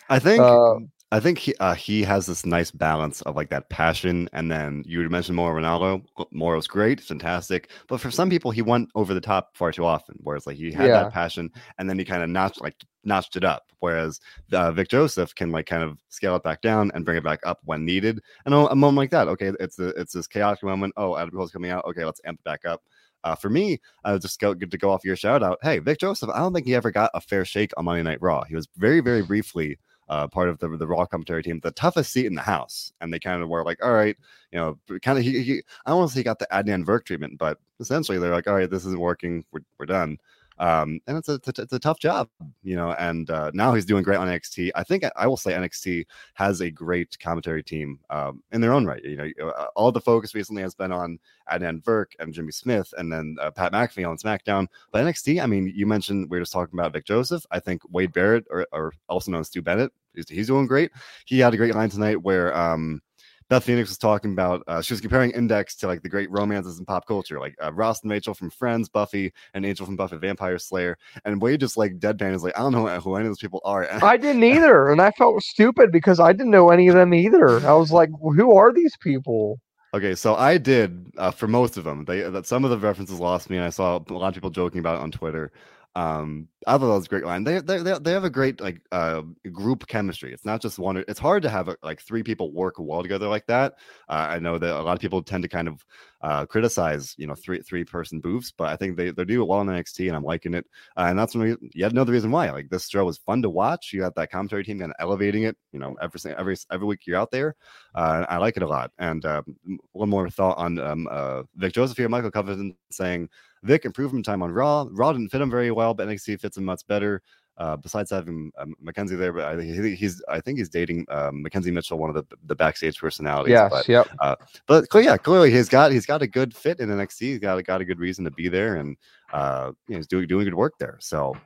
[0.09, 0.77] I think uh,
[1.13, 4.83] I think he uh, he has this nice balance of like that passion, and then
[4.87, 6.03] you mentioned Mauro Ranallo.
[6.31, 10.17] Mauro's great, fantastic, but for some people, he went over the top far too often.
[10.23, 11.03] Whereas like he had yeah.
[11.03, 13.65] that passion, and then he kind of notched like notched it up.
[13.81, 14.21] Whereas
[14.55, 17.41] uh, Vic Joseph can like kind of scale it back down and bring it back
[17.45, 18.23] up when needed.
[18.47, 20.95] And a, moment like that, okay, it's a, it's this chaotic moment.
[20.97, 21.85] Oh, Adam Cole's coming out.
[21.85, 22.81] Okay, let's amp it back up.
[23.23, 25.59] Uh, for me, uh, just go to go off your shout out.
[25.63, 28.23] Hey, Vic Joseph, I don't think he ever got a fair shake on Monday Night
[28.23, 28.45] Raw.
[28.45, 32.13] He was very, very briefly uh, part of the the Raw commentary team, the toughest
[32.13, 34.17] seat in the house, and they kind of were like, all right,
[34.51, 36.85] you know, kind of he, he I don't want to say he got the Adnan
[36.85, 40.19] Virk treatment, but essentially they're like, all right, this isn't working, we're, we're done.
[40.59, 42.29] Um, and it's a, it's a, tough job,
[42.63, 42.93] you know.
[42.93, 44.71] And uh, now he's doing great on NXT.
[44.75, 48.87] I think I will say NXT has a great commentary team um, in their own
[48.87, 49.03] right.
[49.03, 51.19] You know, uh, all the focus recently has been on
[51.51, 54.67] Adnan Virk and Jimmy Smith, and then uh, Pat McAfee on SmackDown.
[54.91, 57.45] But NXT, I mean, you mentioned we were just talking about Vic Joseph.
[57.51, 60.91] I think Wade Barrett, or, or also known as Stu Bennett, he's, he's doing great.
[61.27, 63.01] He had a great line tonight where um,
[63.49, 66.79] Beth Phoenix was talking about, uh, she was comparing Index to like the great romances
[66.79, 70.17] in pop culture, like uh, Ross and Rachel from Friends, Buffy, and Angel from Buffy
[70.17, 70.97] Vampire Slayer.
[71.25, 73.61] And Wade just like deadpan is like, I don't know who any of those people
[73.65, 73.87] are.
[74.03, 74.91] I didn't either.
[74.91, 77.61] And I felt stupid because I didn't know any of them either.
[77.67, 79.61] I was like, who are these people?
[79.95, 82.07] Okay, so I did uh, for most of them.
[82.07, 84.49] They that some of the references lost me, and I saw a lot of people
[84.49, 85.53] joking about it on Twitter.
[85.95, 87.45] Um, I thought that was a great line.
[87.45, 90.33] They they they have a great like uh group chemistry.
[90.33, 90.97] It's not just one.
[91.09, 93.75] It's hard to have uh, like three people work well together like that.
[94.09, 95.85] Uh, I know that a lot of people tend to kind of
[96.23, 99.47] uh, criticize you know three three person booths, but I think they they do it
[99.47, 100.65] well in NXT, and I'm liking it.
[100.97, 103.93] Uh, and that's one yet another reason why like this show was fun to watch.
[103.93, 105.57] You got that commentary team kind of elevating it.
[105.73, 107.55] You know every every every week you're out there.
[107.95, 108.93] Uh, I like it a lot.
[108.99, 109.45] And um,
[109.93, 113.29] one more thought on um, uh, Vic Joseph here, Michael Covington saying.
[113.63, 114.87] Vic improvement time on Raw.
[114.91, 117.23] Raw didn't fit him very well, but NXT fits him much better.
[117.59, 121.43] Uh, besides having um, Mackenzie there, but I think he's I think he's dating um,
[121.43, 123.53] Mackenzie Mitchell, one of the the backstage personalities.
[123.53, 124.09] Yes, but, yep.
[124.21, 127.21] Uh, but yeah, clearly he's got he's got a good fit in NXT.
[127.21, 128.97] He's got got a good reason to be there, and
[129.35, 130.97] uh, you know, he's doing doing good work there.
[131.01, 131.37] So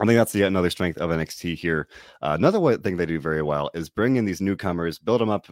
[0.00, 1.88] I think that's yet another strength of NXT here.
[2.22, 5.28] Uh, another way, thing they do very well is bring in these newcomers, build them
[5.30, 5.48] up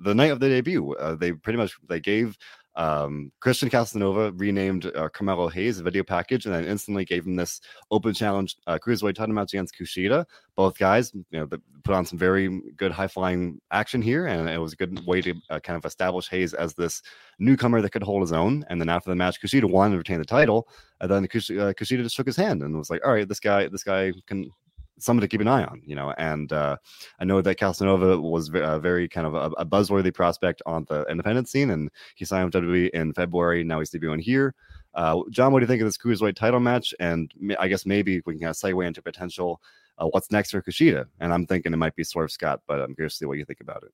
[0.00, 0.94] the night of the debut.
[0.94, 2.36] Uh, they pretty much they gave
[2.76, 7.36] um, Christian Casanova renamed uh, Carmelo Hayes a video package and then instantly gave him
[7.36, 7.60] this
[7.90, 10.24] open challenge uh, cruiserweight title match against Kushida.
[10.56, 14.58] Both guys, you know, put on some very good high flying action here, and it
[14.58, 17.02] was a good way to uh, kind of establish Hayes as this
[17.38, 18.64] newcomer that could hold his own.
[18.68, 20.68] And then after the match, Kushida won and retained the title.
[21.00, 23.40] And then Kushida, uh, Kushida just shook his hand and was like, "All right, this
[23.40, 24.50] guy, this guy can
[24.98, 26.12] someone to keep an eye on, you know.
[26.18, 26.76] And uh,
[27.18, 31.04] I know that Casanova was a very kind of a, a, buzzworthy prospect on the
[31.04, 33.64] independent scene, and he signed with WWE in February.
[33.64, 34.54] Now he's debuting here.
[34.94, 36.94] Uh, John, what do you think of this cruiserweight title match?
[37.00, 39.60] And I guess maybe we can kind of segue into potential
[39.98, 41.06] uh, what's next for Kushida.
[41.20, 43.44] And I'm thinking it might be Swerve Scott, but I'm curious to see what you
[43.44, 43.92] think about it.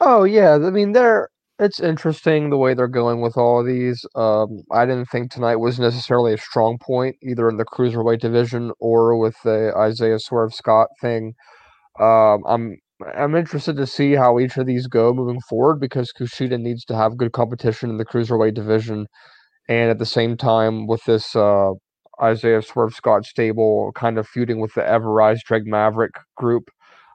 [0.00, 1.28] Oh yeah, I mean they're
[1.62, 4.04] it's interesting the way they're going with all of these.
[4.14, 8.72] Um, I didn't think tonight was necessarily a strong point, either in the cruiserweight division
[8.80, 11.34] or with the Isaiah Swerve Scott thing.
[12.00, 12.76] Um, I'm
[13.16, 16.96] I'm interested to see how each of these go moving forward because Kushida needs to
[16.96, 19.06] have good competition in the cruiserweight division,
[19.68, 21.72] and at the same time with this uh,
[22.22, 26.70] Isaiah Swerve Scott stable kind of feuding with the Everrise Drake Maverick group.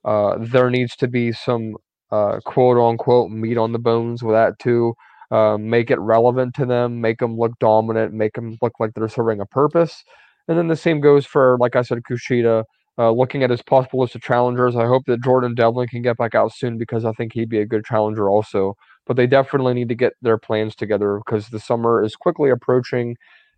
[0.06, 1.76] Uh, there needs to be some
[2.12, 4.94] uh, quote unquote meat on the bones with that too.
[5.30, 9.10] Uh, make it relevant to them, make them look dominant, make them look like they're
[9.10, 10.04] serving a purpose.
[10.48, 12.64] And then the same goes for, like I said, Kushida.
[13.00, 16.18] Uh, looking at his possible list of challengers, I hope that Jordan Devlin can get
[16.18, 18.76] back out soon because I think he'd be a good challenger also.
[19.06, 23.16] But they definitely need to get their plans together because the summer is quickly approaching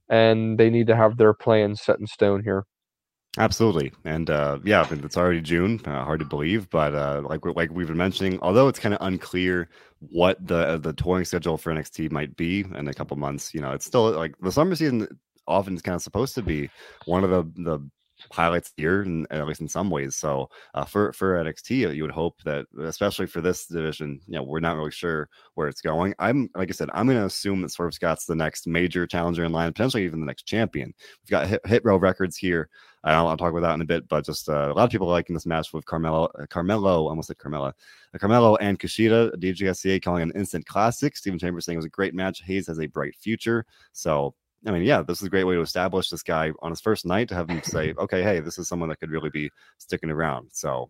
[0.09, 2.65] and they need to have their plans set in stone here.
[3.37, 5.79] Absolutely, and uh, yeah, it's already June.
[5.85, 9.05] Uh, hard to believe, but uh, like like we've been mentioning, although it's kind of
[9.05, 13.61] unclear what the the touring schedule for NXT might be in a couple months, you
[13.61, 15.07] know, it's still like the summer season
[15.47, 16.69] often is kind of supposed to be
[17.05, 17.79] one of the the
[18.31, 20.15] highlights here, at least in some ways.
[20.15, 24.43] So uh, for for NXT, you would hope that, especially for this division, you know,
[24.43, 26.15] we're not really sure where it's going.
[26.19, 29.43] I'm like I said, I'm going to assume that Swerve Scott's the next major challenger
[29.45, 30.93] in line, potentially even the next champion.
[31.23, 32.69] We've got hit, hit row records here.
[33.03, 35.07] I'll, I'll, talk about that in a bit, but just uh, a lot of people
[35.07, 37.73] are liking this match with Carmelo, uh, Carmelo, almost said Carmella,
[38.13, 41.15] uh, Carmelo and Kushida, DGSCA calling an instant classic.
[41.15, 42.41] Stephen Chambers saying it was a great match.
[42.43, 43.65] Hayes has a bright future.
[43.93, 44.33] So
[44.65, 47.05] I mean, yeah, this is a great way to establish this guy on his first
[47.05, 50.09] night to have him say, okay, hey, this is someone that could really be sticking
[50.09, 50.49] around.
[50.51, 50.89] So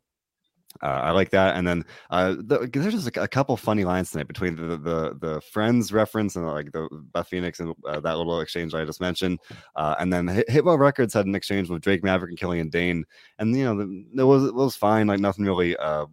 [0.82, 1.55] uh, I like that.
[1.55, 5.17] And then uh, the, there's just a, a, couple funny lines tonight between the, the
[5.19, 9.01] the friends reference and like the Beth Phoenix and uh, that little exchange I just
[9.01, 9.39] mentioned.
[9.75, 13.03] Uh, and then Hit Row Records had an exchange with Drake Maverick and Killian Dane,
[13.39, 16.05] and you know the, it was it was fine, like nothing really uh,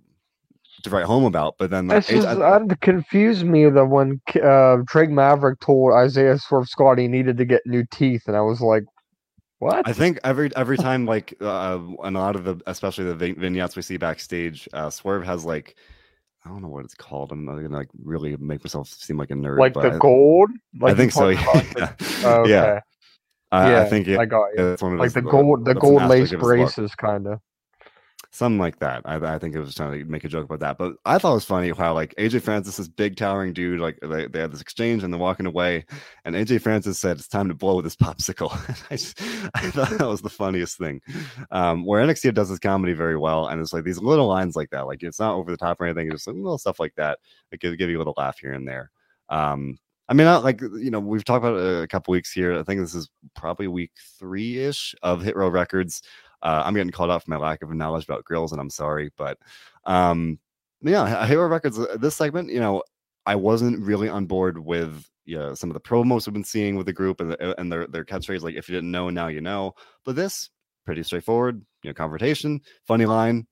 [0.82, 1.58] to write home about.
[1.58, 6.68] But then like, just, I, confused me that when uh, Drake Maverick told Isaiah Swerve
[6.68, 8.84] Scott he needed to get new teeth, and I was like,
[9.58, 9.88] what?
[9.88, 13.76] I think every every time, like, uh, and a lot of the, especially the vignettes
[13.76, 15.76] we see backstage, uh, Swerve has like,
[16.44, 17.32] I don't know what it's called.
[17.32, 19.58] I'm not gonna like really make myself seem like a nerd.
[19.58, 20.50] Like the gold.
[20.78, 21.28] Like I think so.
[21.28, 21.92] Yeah.
[22.24, 22.50] Oh, okay.
[22.50, 22.80] yeah.
[23.52, 24.72] I, yeah, I think it, I got you.
[24.72, 27.40] It's like the gold, the gold lace braces, kind of
[28.30, 29.02] something like that.
[29.04, 31.32] I, I, think it was trying to make a joke about that, but I thought
[31.32, 34.52] it was funny how like AJ Francis, this big towering dude, like they, they had
[34.52, 35.84] this exchange and they're walking away,
[36.24, 38.50] and AJ Francis said it's time to blow this popsicle.
[38.90, 38.94] I,
[39.66, 41.00] I thought that was the funniest thing.
[41.50, 44.70] Um, where NXT does this comedy very well, and it's like these little lines like
[44.70, 46.94] that, like it's not over the top or anything, it's just like little stuff like
[46.96, 47.18] that
[47.50, 48.90] that give, give you a little laugh here and there.
[49.28, 52.58] Um, I mean, not like you know, we've talked about a couple weeks here.
[52.58, 56.02] I think this is probably week three ish of Hit Row Records.
[56.42, 59.10] Uh, I'm getting called out for my lack of knowledge about grills, and I'm sorry,
[59.16, 59.38] but
[59.84, 60.38] um,
[60.82, 61.78] yeah, Hit Row Records.
[61.78, 62.82] Uh, this segment, you know,
[63.24, 66.86] I wasn't really on board with know, some of the promos we've been seeing with
[66.86, 69.40] the group and the, and their their catchphrase like if you didn't know now you
[69.40, 69.74] know.
[70.04, 70.48] But this
[70.84, 73.46] pretty straightforward, you know, confrontation, funny line,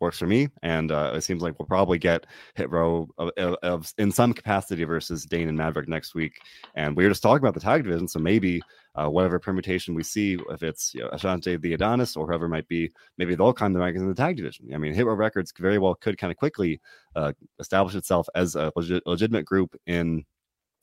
[0.00, 0.48] works for me.
[0.62, 4.32] And uh, it seems like we'll probably get Hit Row of, of, of, in some
[4.32, 6.38] capacity versus Dane and Maverick next week.
[6.74, 8.62] And we were just talking about the tag division, so maybe
[8.94, 12.68] uh, whatever permutation we see, if it's you know, Ashante the Adonis or whoever might
[12.68, 14.72] be, maybe they'll climb the rankings in the tag division.
[14.72, 16.80] I mean, Hit Row Records very well could kind of quickly
[17.16, 20.24] uh, establish itself as a legit, legitimate group in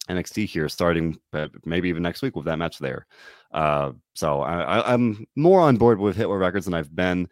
[0.10, 1.18] NXT here, starting
[1.66, 3.06] maybe even next week with that match there.
[3.52, 7.30] Uh, so I, am more on board with Hit Row Records than I've been.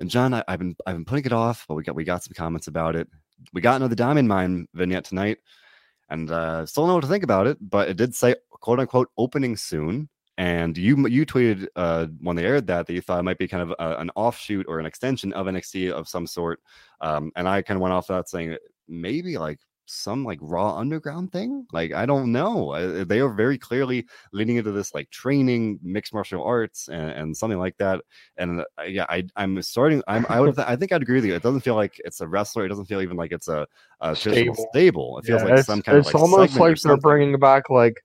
[0.00, 2.22] And John, I, have been I've been putting it off, but we got we got
[2.22, 3.08] some comments about it.
[3.52, 5.38] We got another Diamond Mine vignette tonight,
[6.08, 7.58] and uh, still don't know what to think about it.
[7.60, 10.08] But it did say quote unquote opening soon.
[10.36, 13.48] And you you tweeted uh, when they aired that that you thought it might be
[13.48, 16.60] kind of a, an offshoot or an extension of NXT of some sort.
[17.00, 18.56] Um, and I kind of went off that saying
[18.86, 19.58] maybe like
[19.88, 24.56] some like raw underground thing like i don't know uh, they are very clearly leading
[24.56, 28.00] into this like training mixed martial arts and, and something like that
[28.36, 31.34] and uh, yeah i i'm starting i'm i would i think i'd agree with you
[31.34, 33.66] it doesn't feel like it's a wrestler it doesn't feel even like it's a,
[34.00, 34.68] a stable.
[34.70, 37.70] stable it feels yeah, like some kind it's of like almost like they're bringing back
[37.70, 38.02] like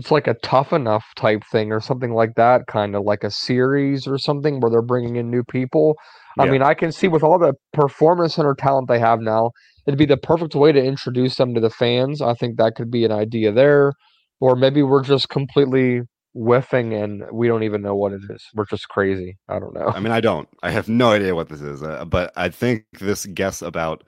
[0.00, 3.30] it's like a tough enough type thing or something like that kind of like a
[3.30, 5.94] series or something where they're bringing in new people
[6.36, 6.44] yeah.
[6.44, 9.50] i mean i can see with all the performance center talent they have now
[9.86, 12.22] it'd be the perfect way to introduce them to the fans.
[12.22, 13.92] I think that could be an idea there.
[14.40, 18.42] Or maybe we're just completely whiffing and we don't even know what it is.
[18.54, 19.36] We're just crazy.
[19.48, 19.88] I don't know.
[19.88, 20.48] I mean, I don't.
[20.62, 21.82] I have no idea what this is.
[21.82, 24.04] Uh, but I think this guess about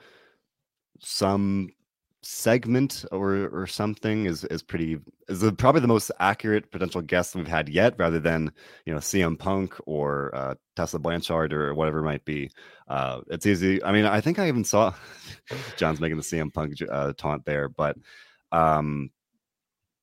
[1.01, 1.71] some
[2.25, 4.97] segment or or something is is pretty
[5.29, 8.53] is the, probably the most accurate potential guess we've had yet rather than
[8.87, 12.51] you know CM Punk or uh, Tessa Blanchard or whatever it might be.
[12.87, 13.83] Uh, it's easy.
[13.83, 14.95] I mean I think I even saw
[15.77, 17.97] John's making the CM Punk uh, taunt there but
[18.53, 19.11] um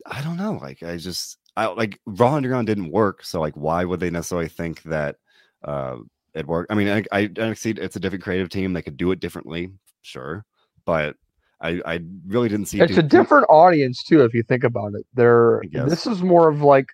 [0.05, 0.53] I don't know.
[0.61, 4.49] Like I just I like Raw Underground didn't work so like why would they necessarily
[4.49, 5.15] think that
[5.63, 5.97] uh
[6.33, 6.69] it worked?
[6.69, 8.73] I mean I I, I see it's a different creative team.
[8.73, 10.45] They could do it differently sure
[10.85, 11.15] but
[11.61, 12.79] I, I really didn't see.
[12.79, 15.05] It's a different audience too, if you think about it.
[15.13, 16.87] There, this is more of like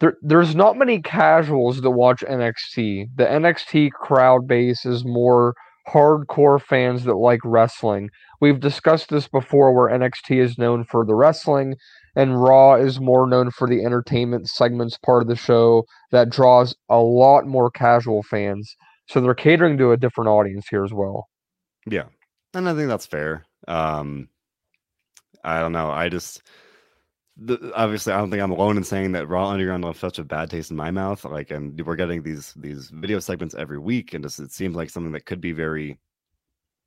[0.00, 0.16] there.
[0.22, 3.08] There's not many casuals that watch NXT.
[3.16, 5.54] The NXT crowd base is more
[5.88, 8.10] hardcore fans that like wrestling.
[8.40, 11.74] We've discussed this before, where NXT is known for the wrestling,
[12.16, 16.74] and Raw is more known for the entertainment segments part of the show that draws
[16.88, 18.74] a lot more casual fans.
[19.06, 21.28] So they're catering to a different audience here as well.
[21.86, 22.04] Yeah,
[22.54, 23.44] and I think that's fair.
[23.68, 24.28] Um,
[25.44, 25.90] I don't know.
[25.90, 26.42] I just
[27.36, 30.24] the, obviously I don't think I'm alone in saying that Raw Underground left such a
[30.24, 31.24] bad taste in my mouth.
[31.24, 34.90] Like, and we're getting these these video segments every week, and just it seems like
[34.90, 35.98] something that could be very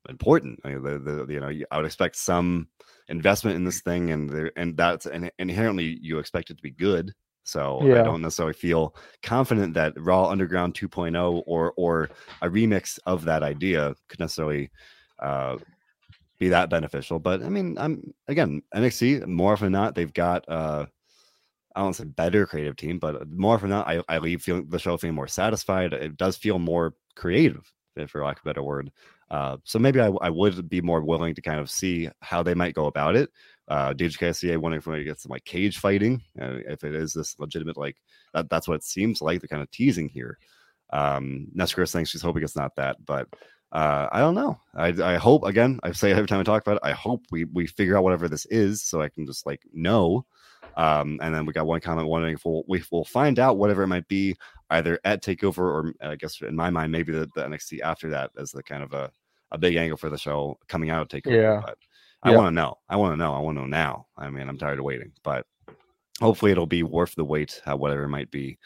[0.08, 0.60] important.
[0.64, 2.68] I mean, the, the, you know, I would expect some
[3.08, 6.70] investment in this thing, and there, and that's and inherently you expect it to be
[6.70, 7.12] good.
[7.44, 8.00] So yeah.
[8.00, 12.10] I don't necessarily feel confident that Raw Underground 2.0 or or
[12.42, 14.70] a remix of that idea could necessarily
[15.18, 15.56] uh,
[16.42, 17.20] be that beneficial.
[17.20, 20.86] But I mean, I'm again NXT more often than not they've got uh
[21.76, 24.68] I don't say better creative team, but more often than not I, I leave feeling
[24.68, 25.92] the show feeling more satisfied.
[25.92, 27.72] It does feel more creative,
[28.08, 28.90] for lack of a better word.
[29.30, 32.54] Uh, so maybe I, I would be more willing to kind of see how they
[32.54, 33.30] might go about it.
[33.68, 37.38] Uh, DHKSCA wondering if we get some like cage fighting, uh, if it is this
[37.38, 37.96] legitimate like
[38.34, 39.40] that, that's what it seems like.
[39.40, 40.36] They're kind of teasing here.
[40.92, 43.28] Um, Neskris thinks she's hoping it's not that, but
[43.72, 44.60] uh, I don't know.
[44.74, 45.80] I, I hope again.
[45.82, 46.82] I say every time I talk about it.
[46.82, 50.26] I hope we we figure out whatever this is, so I can just like know.
[50.76, 53.82] Um, and then we got one comment wondering if we'll we will find out whatever
[53.82, 54.36] it might be
[54.70, 58.30] either at Takeover or I guess in my mind maybe the, the NXT after that
[58.38, 59.10] as the kind of a,
[59.50, 61.42] a big angle for the show coming out of Takeover.
[61.42, 61.60] Yeah.
[61.64, 61.78] But
[62.22, 62.36] I yeah.
[62.36, 62.78] want to know.
[62.88, 63.34] I want to know.
[63.34, 64.06] I want to know now.
[64.18, 65.46] I mean, I'm tired of waiting, but
[66.20, 68.58] hopefully it'll be worth the wait, whatever it might be.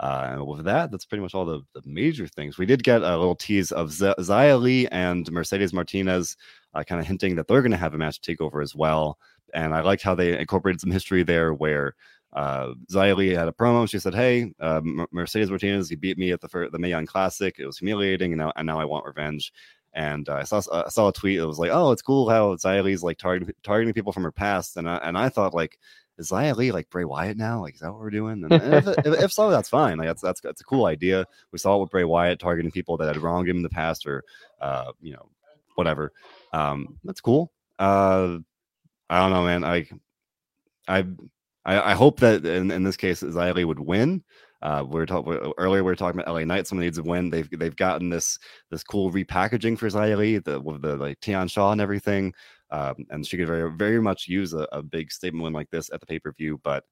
[0.00, 2.58] Uh, with that, that's pretty much all the, the major things.
[2.58, 6.36] We did get a little tease of Z- Xia Li and Mercedes Martinez,
[6.74, 9.18] uh, kind of hinting that they're going to have a match takeover as well.
[9.54, 11.94] And I liked how they incorporated some history there, where
[12.32, 13.88] uh, Xia Li had a promo.
[13.88, 14.80] She said, "Hey, uh,
[15.12, 17.54] Mercedes Martinez, you beat me at the the Mae Young Classic.
[17.58, 19.52] It was humiliating, and now and now I want revenge."
[19.94, 21.38] And uh, I saw I saw a tweet.
[21.38, 24.32] It was like, "Oh, it's cool how Xia Li's like targeting targeting people from her
[24.32, 25.78] past." And I, and I thought like
[26.18, 27.60] is Xia Li like Bray Wyatt now?
[27.60, 28.44] Like, is that what we're doing?
[28.44, 29.98] And if, if, if, so, that's fine.
[29.98, 31.26] Like, that's that's that's a cool idea.
[31.52, 34.06] We saw it with Bray Wyatt targeting people that had wronged him in the past,
[34.06, 34.22] or
[34.60, 35.28] uh, you know,
[35.74, 36.12] whatever.
[36.52, 37.50] Um, that's cool.
[37.78, 38.38] Uh,
[39.08, 39.64] I don't know, man.
[39.64, 39.86] I,
[40.88, 41.04] I,
[41.64, 44.22] I, hope that in, in this case, Xia Li would win.
[44.62, 45.82] Uh, we were talking earlier.
[45.82, 46.66] We were talking about LA Knight.
[46.66, 47.30] Someone needs to win.
[47.30, 48.38] They've they've gotten this
[48.70, 52.32] this cool repackaging for Li, the with the like Tian Sha and everything.
[52.72, 55.90] Um, and she could very, very much use a, a big statement win like this
[55.92, 56.58] at the pay per view.
[56.64, 56.84] But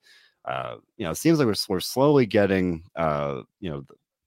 [0.45, 3.85] uh, you know, it seems like we're, we're slowly getting uh, you know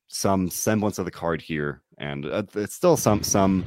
[0.08, 3.66] some semblance of the card here and uh, it's still some some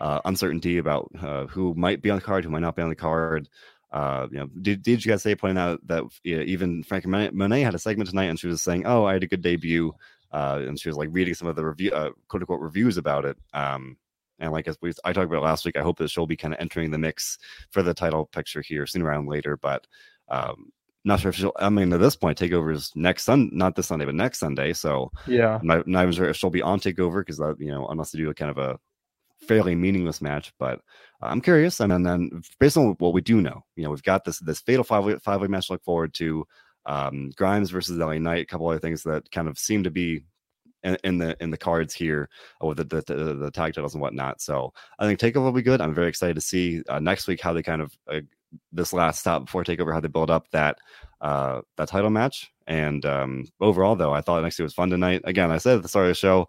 [0.00, 2.88] uh, uncertainty about uh, who might be on the card, who might not be on
[2.88, 3.48] the card.
[3.92, 7.74] You know, did, did you guys say pointing out that yeah, even Franky Monet had
[7.74, 9.92] a segment tonight, and she was saying, "Oh, I had a good debut,"
[10.32, 13.36] and she was like reading some of the review, quote unquote, reviews about it.
[13.54, 13.96] Um,
[14.38, 16.54] and like as we I talked about last week, I hope that she'll be kind
[16.54, 17.38] of entering the mix
[17.70, 19.56] for the title picture here sooner than later.
[19.56, 19.86] But
[20.28, 20.70] um,
[21.04, 21.52] not sure if she'll.
[21.56, 24.72] I mean, at this point, Takeover is next Sun, not this Sunday, but next Sunday.
[24.72, 28.10] So yeah, not, not even sure if she'll be on Takeover because you know unless
[28.10, 28.78] they do a kind of a
[29.46, 30.52] fairly meaningless match.
[30.58, 30.80] But
[31.22, 34.02] uh, I'm curious, and, and then based on what we do know, you know, we've
[34.02, 36.46] got this this fatal five way five way match to look forward to.
[36.86, 40.24] Um, Grimes versus LA Knight, a couple other things that kind of seem to be
[40.82, 42.28] in, the in the cards here
[42.60, 44.40] with the, the, the, the tag titles and whatnot.
[44.40, 45.80] So I think Takeover will be good.
[45.80, 48.20] I'm very excited to see uh, next week how they kind of uh,
[48.72, 50.78] this last stop before Takeover how they build up that
[51.20, 52.50] uh, that title match.
[52.66, 55.22] And um, overall, though, I thought NXT was fun tonight.
[55.24, 56.48] Again, I said at the start of the show,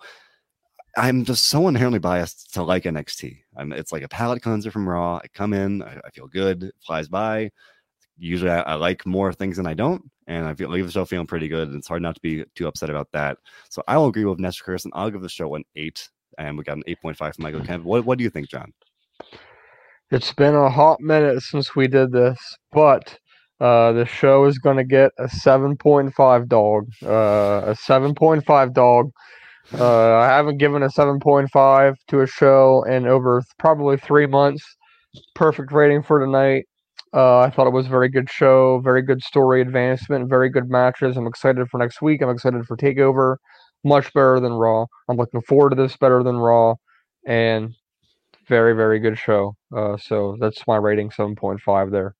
[0.98, 3.38] I'm just so inherently biased to like NXT.
[3.56, 5.18] I'm, it's like a palate cleanser from Raw.
[5.18, 7.52] I come in, I, I feel good, flies by.
[8.20, 11.06] Usually, I, I, like more things than I don't, and I feel leave the show
[11.06, 11.70] feeling pretty good.
[11.70, 13.38] And it's hard not to be too upset about that.
[13.70, 14.92] So I will agree with Nestor Kirsten.
[14.94, 17.64] I'll give the show an eight, and we got an eight point five from Michael
[17.64, 17.86] Kemp.
[17.86, 18.74] What What do you think, John?
[20.12, 22.38] It's been a hot minute since we did this,
[22.72, 23.18] but
[23.60, 26.88] uh, the show is going to get a 7.5 dog.
[27.04, 29.12] Uh, a 7.5 dog.
[29.72, 34.64] Uh, I haven't given a 7.5 to a show in over probably three months.
[35.36, 36.66] Perfect rating for tonight.
[37.14, 40.70] Uh, I thought it was a very good show, very good story advancement, very good
[40.70, 41.18] matches.
[41.18, 42.22] I'm excited for next week.
[42.22, 43.38] I'm excited for Takeover.
[43.84, 44.86] Much better than Raw.
[45.08, 46.76] I'm looking forward to this better than Raw.
[47.26, 47.74] And
[48.48, 49.56] very, very good show.
[49.76, 52.16] Uh, so that's my rating, 7.5 there.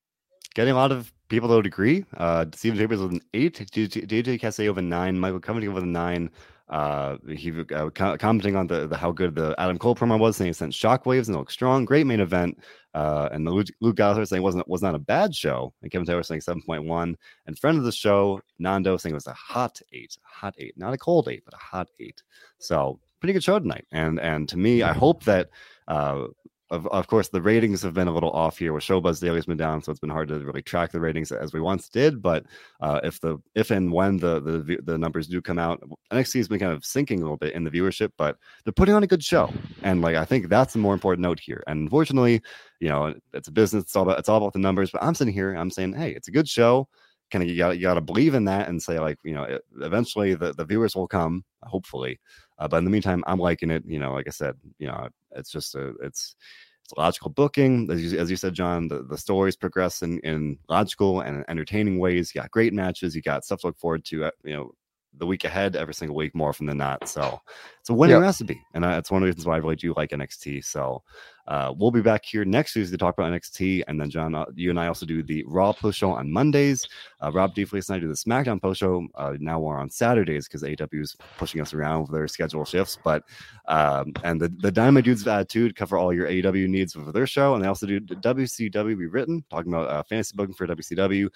[0.54, 2.04] Getting a lot of people that would agree.
[2.16, 5.86] Uh, Steven Chambers with an 8, DJ Cassidy with a 9, Michael Covington with a
[5.86, 6.30] 9.
[6.70, 10.50] Uh, he uh, commenting on the, the how good the Adam Cole promo was, saying
[10.50, 11.84] it sent shockwaves and looked strong.
[11.84, 12.58] Great main event.
[12.94, 15.74] Uh, and the Luke, Luke Gallagher saying it wasn't was not a bad show.
[15.82, 17.16] And Kevin Taylor saying seven point one.
[17.46, 20.94] And friend of the show, Nando saying it was a hot eight, hot eight, not
[20.94, 22.22] a cold eight, but a hot eight.
[22.58, 23.86] So pretty good show tonight.
[23.90, 25.50] And and to me, I hope that
[25.88, 26.26] uh,
[26.70, 29.56] of, of course, the ratings have been a little off here with Showbuzz Daily's been
[29.56, 32.22] down, so it's been hard to really track the ratings as we once did.
[32.22, 32.44] But
[32.80, 36.48] uh, if the if and when the, the the numbers do come out, NXT has
[36.48, 39.08] been kind of sinking a little bit in the viewership, but they're putting on a
[39.08, 39.52] good show,
[39.82, 41.62] and like I think that's the more important note here.
[41.66, 42.40] And unfortunately,
[42.78, 44.92] you know, it's a business; it's all about it's all about the numbers.
[44.92, 46.88] But I'm sitting here, I'm saying, hey, it's a good show.
[47.32, 49.44] Kind of you got you got to believe in that and say like you know
[49.44, 52.18] it, eventually the, the viewers will come hopefully
[52.60, 55.08] uh, but in the meantime i'm liking it you know like i said you know
[55.32, 56.36] it's just a it's
[56.84, 57.88] it's logical booking.
[57.90, 61.98] As you, as you said john the, the stories progress in, in logical and entertaining
[61.98, 62.32] ways.
[62.34, 63.14] You got great matches.
[63.14, 64.72] You got stuff to look forward to uh, you know
[65.18, 67.08] the week ahead every single week more often than not.
[67.08, 67.40] So
[67.78, 68.22] it's a winning yep.
[68.22, 70.64] recipe, and that's one of the reasons why I really do like NXT.
[70.64, 71.02] So
[71.50, 74.44] uh, we'll be back here next Tuesday to talk about NXT, and then John, uh,
[74.54, 76.86] you and I also do the Raw post show on Mondays.
[77.20, 79.06] Uh, Rob DeFelice and I do the SmackDown post show.
[79.16, 82.98] Uh, now we're on Saturdays because AEW is pushing us around with their schedule shifts.
[83.02, 83.24] But
[83.66, 87.26] um, and the the Dynamite Dudes of Attitude cover all your AEW needs for their
[87.26, 91.28] show, and they also do WCW Rewritten, talking about uh, fantasy booking for WCW.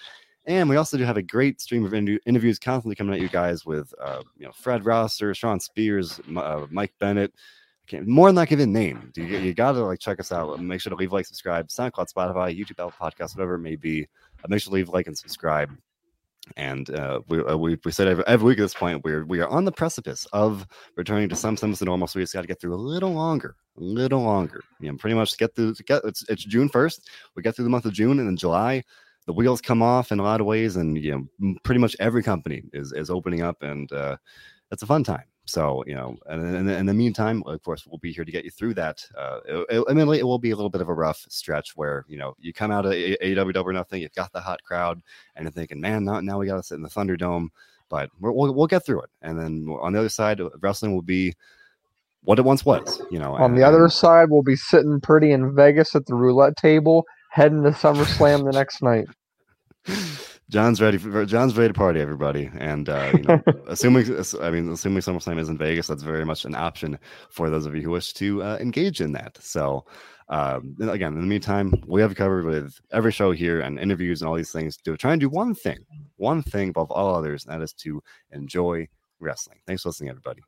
[0.47, 3.65] And we also do have a great stream of interviews constantly coming at you guys
[3.65, 7.33] with, uh, you know, Fred Rosser, Shawn Spears, uh, Mike Bennett.
[8.03, 9.11] more than that, give a name.
[9.15, 10.59] You, you got to like check us out.
[10.61, 14.07] Make sure to leave, like, subscribe, SoundCloud, Spotify, YouTube, Apple Podcast, whatever it may be.
[14.43, 15.71] Uh, make sure to leave, like, and subscribe.
[16.57, 19.39] And uh, we, uh, we, we said every, every, week at this point, we're we
[19.39, 22.07] are on the precipice of returning to some semblance of normal.
[22.07, 24.61] So we just got to get through a little longer, a little longer.
[24.79, 25.73] You know, pretty much get through.
[25.87, 27.09] Get it's it's June first.
[27.35, 28.83] We get through the month of June, and then July
[29.25, 32.23] the wheels come off in a lot of ways, and you know, pretty much every
[32.23, 34.17] company is is opening up, and uh,
[34.71, 35.25] it's a fun time.
[35.45, 38.45] So you know, and, and in the meantime, of course, we'll be here to get
[38.45, 39.05] you through that.
[39.17, 42.05] Uh, it, I mean, it will be a little bit of a rough stretch where
[42.07, 45.01] you know you come out of AEW Double Nothing, you've got the hot crowd,
[45.35, 47.49] and you're thinking, man, now, now we got to sit in the Thunderdome,
[47.89, 49.09] but we will we'll get through it.
[49.21, 51.33] And then on the other side, wrestling will be
[52.23, 53.01] what it once was.
[53.11, 56.15] You know, on and, the other side, we'll be sitting pretty in Vegas at the
[56.15, 57.05] roulette table
[57.35, 59.07] heading to SummerSlam the next night.
[60.49, 62.49] John's ready for John's ready to party, everybody.
[62.57, 64.05] And uh, you know, assuming
[64.41, 66.97] I mean, assuming SummerSlam is in Vegas, that's very much an option
[67.29, 69.37] for those of you who wish to uh, engage in that.
[69.41, 69.85] So,
[70.29, 74.29] um, again, in the meantime, we have covered with every show here and interviews and
[74.29, 77.53] all these things to try and do one thing, one thing above all others, and
[77.53, 78.87] that is to enjoy
[79.19, 79.59] wrestling.
[79.67, 80.41] Thanks for listening, everybody.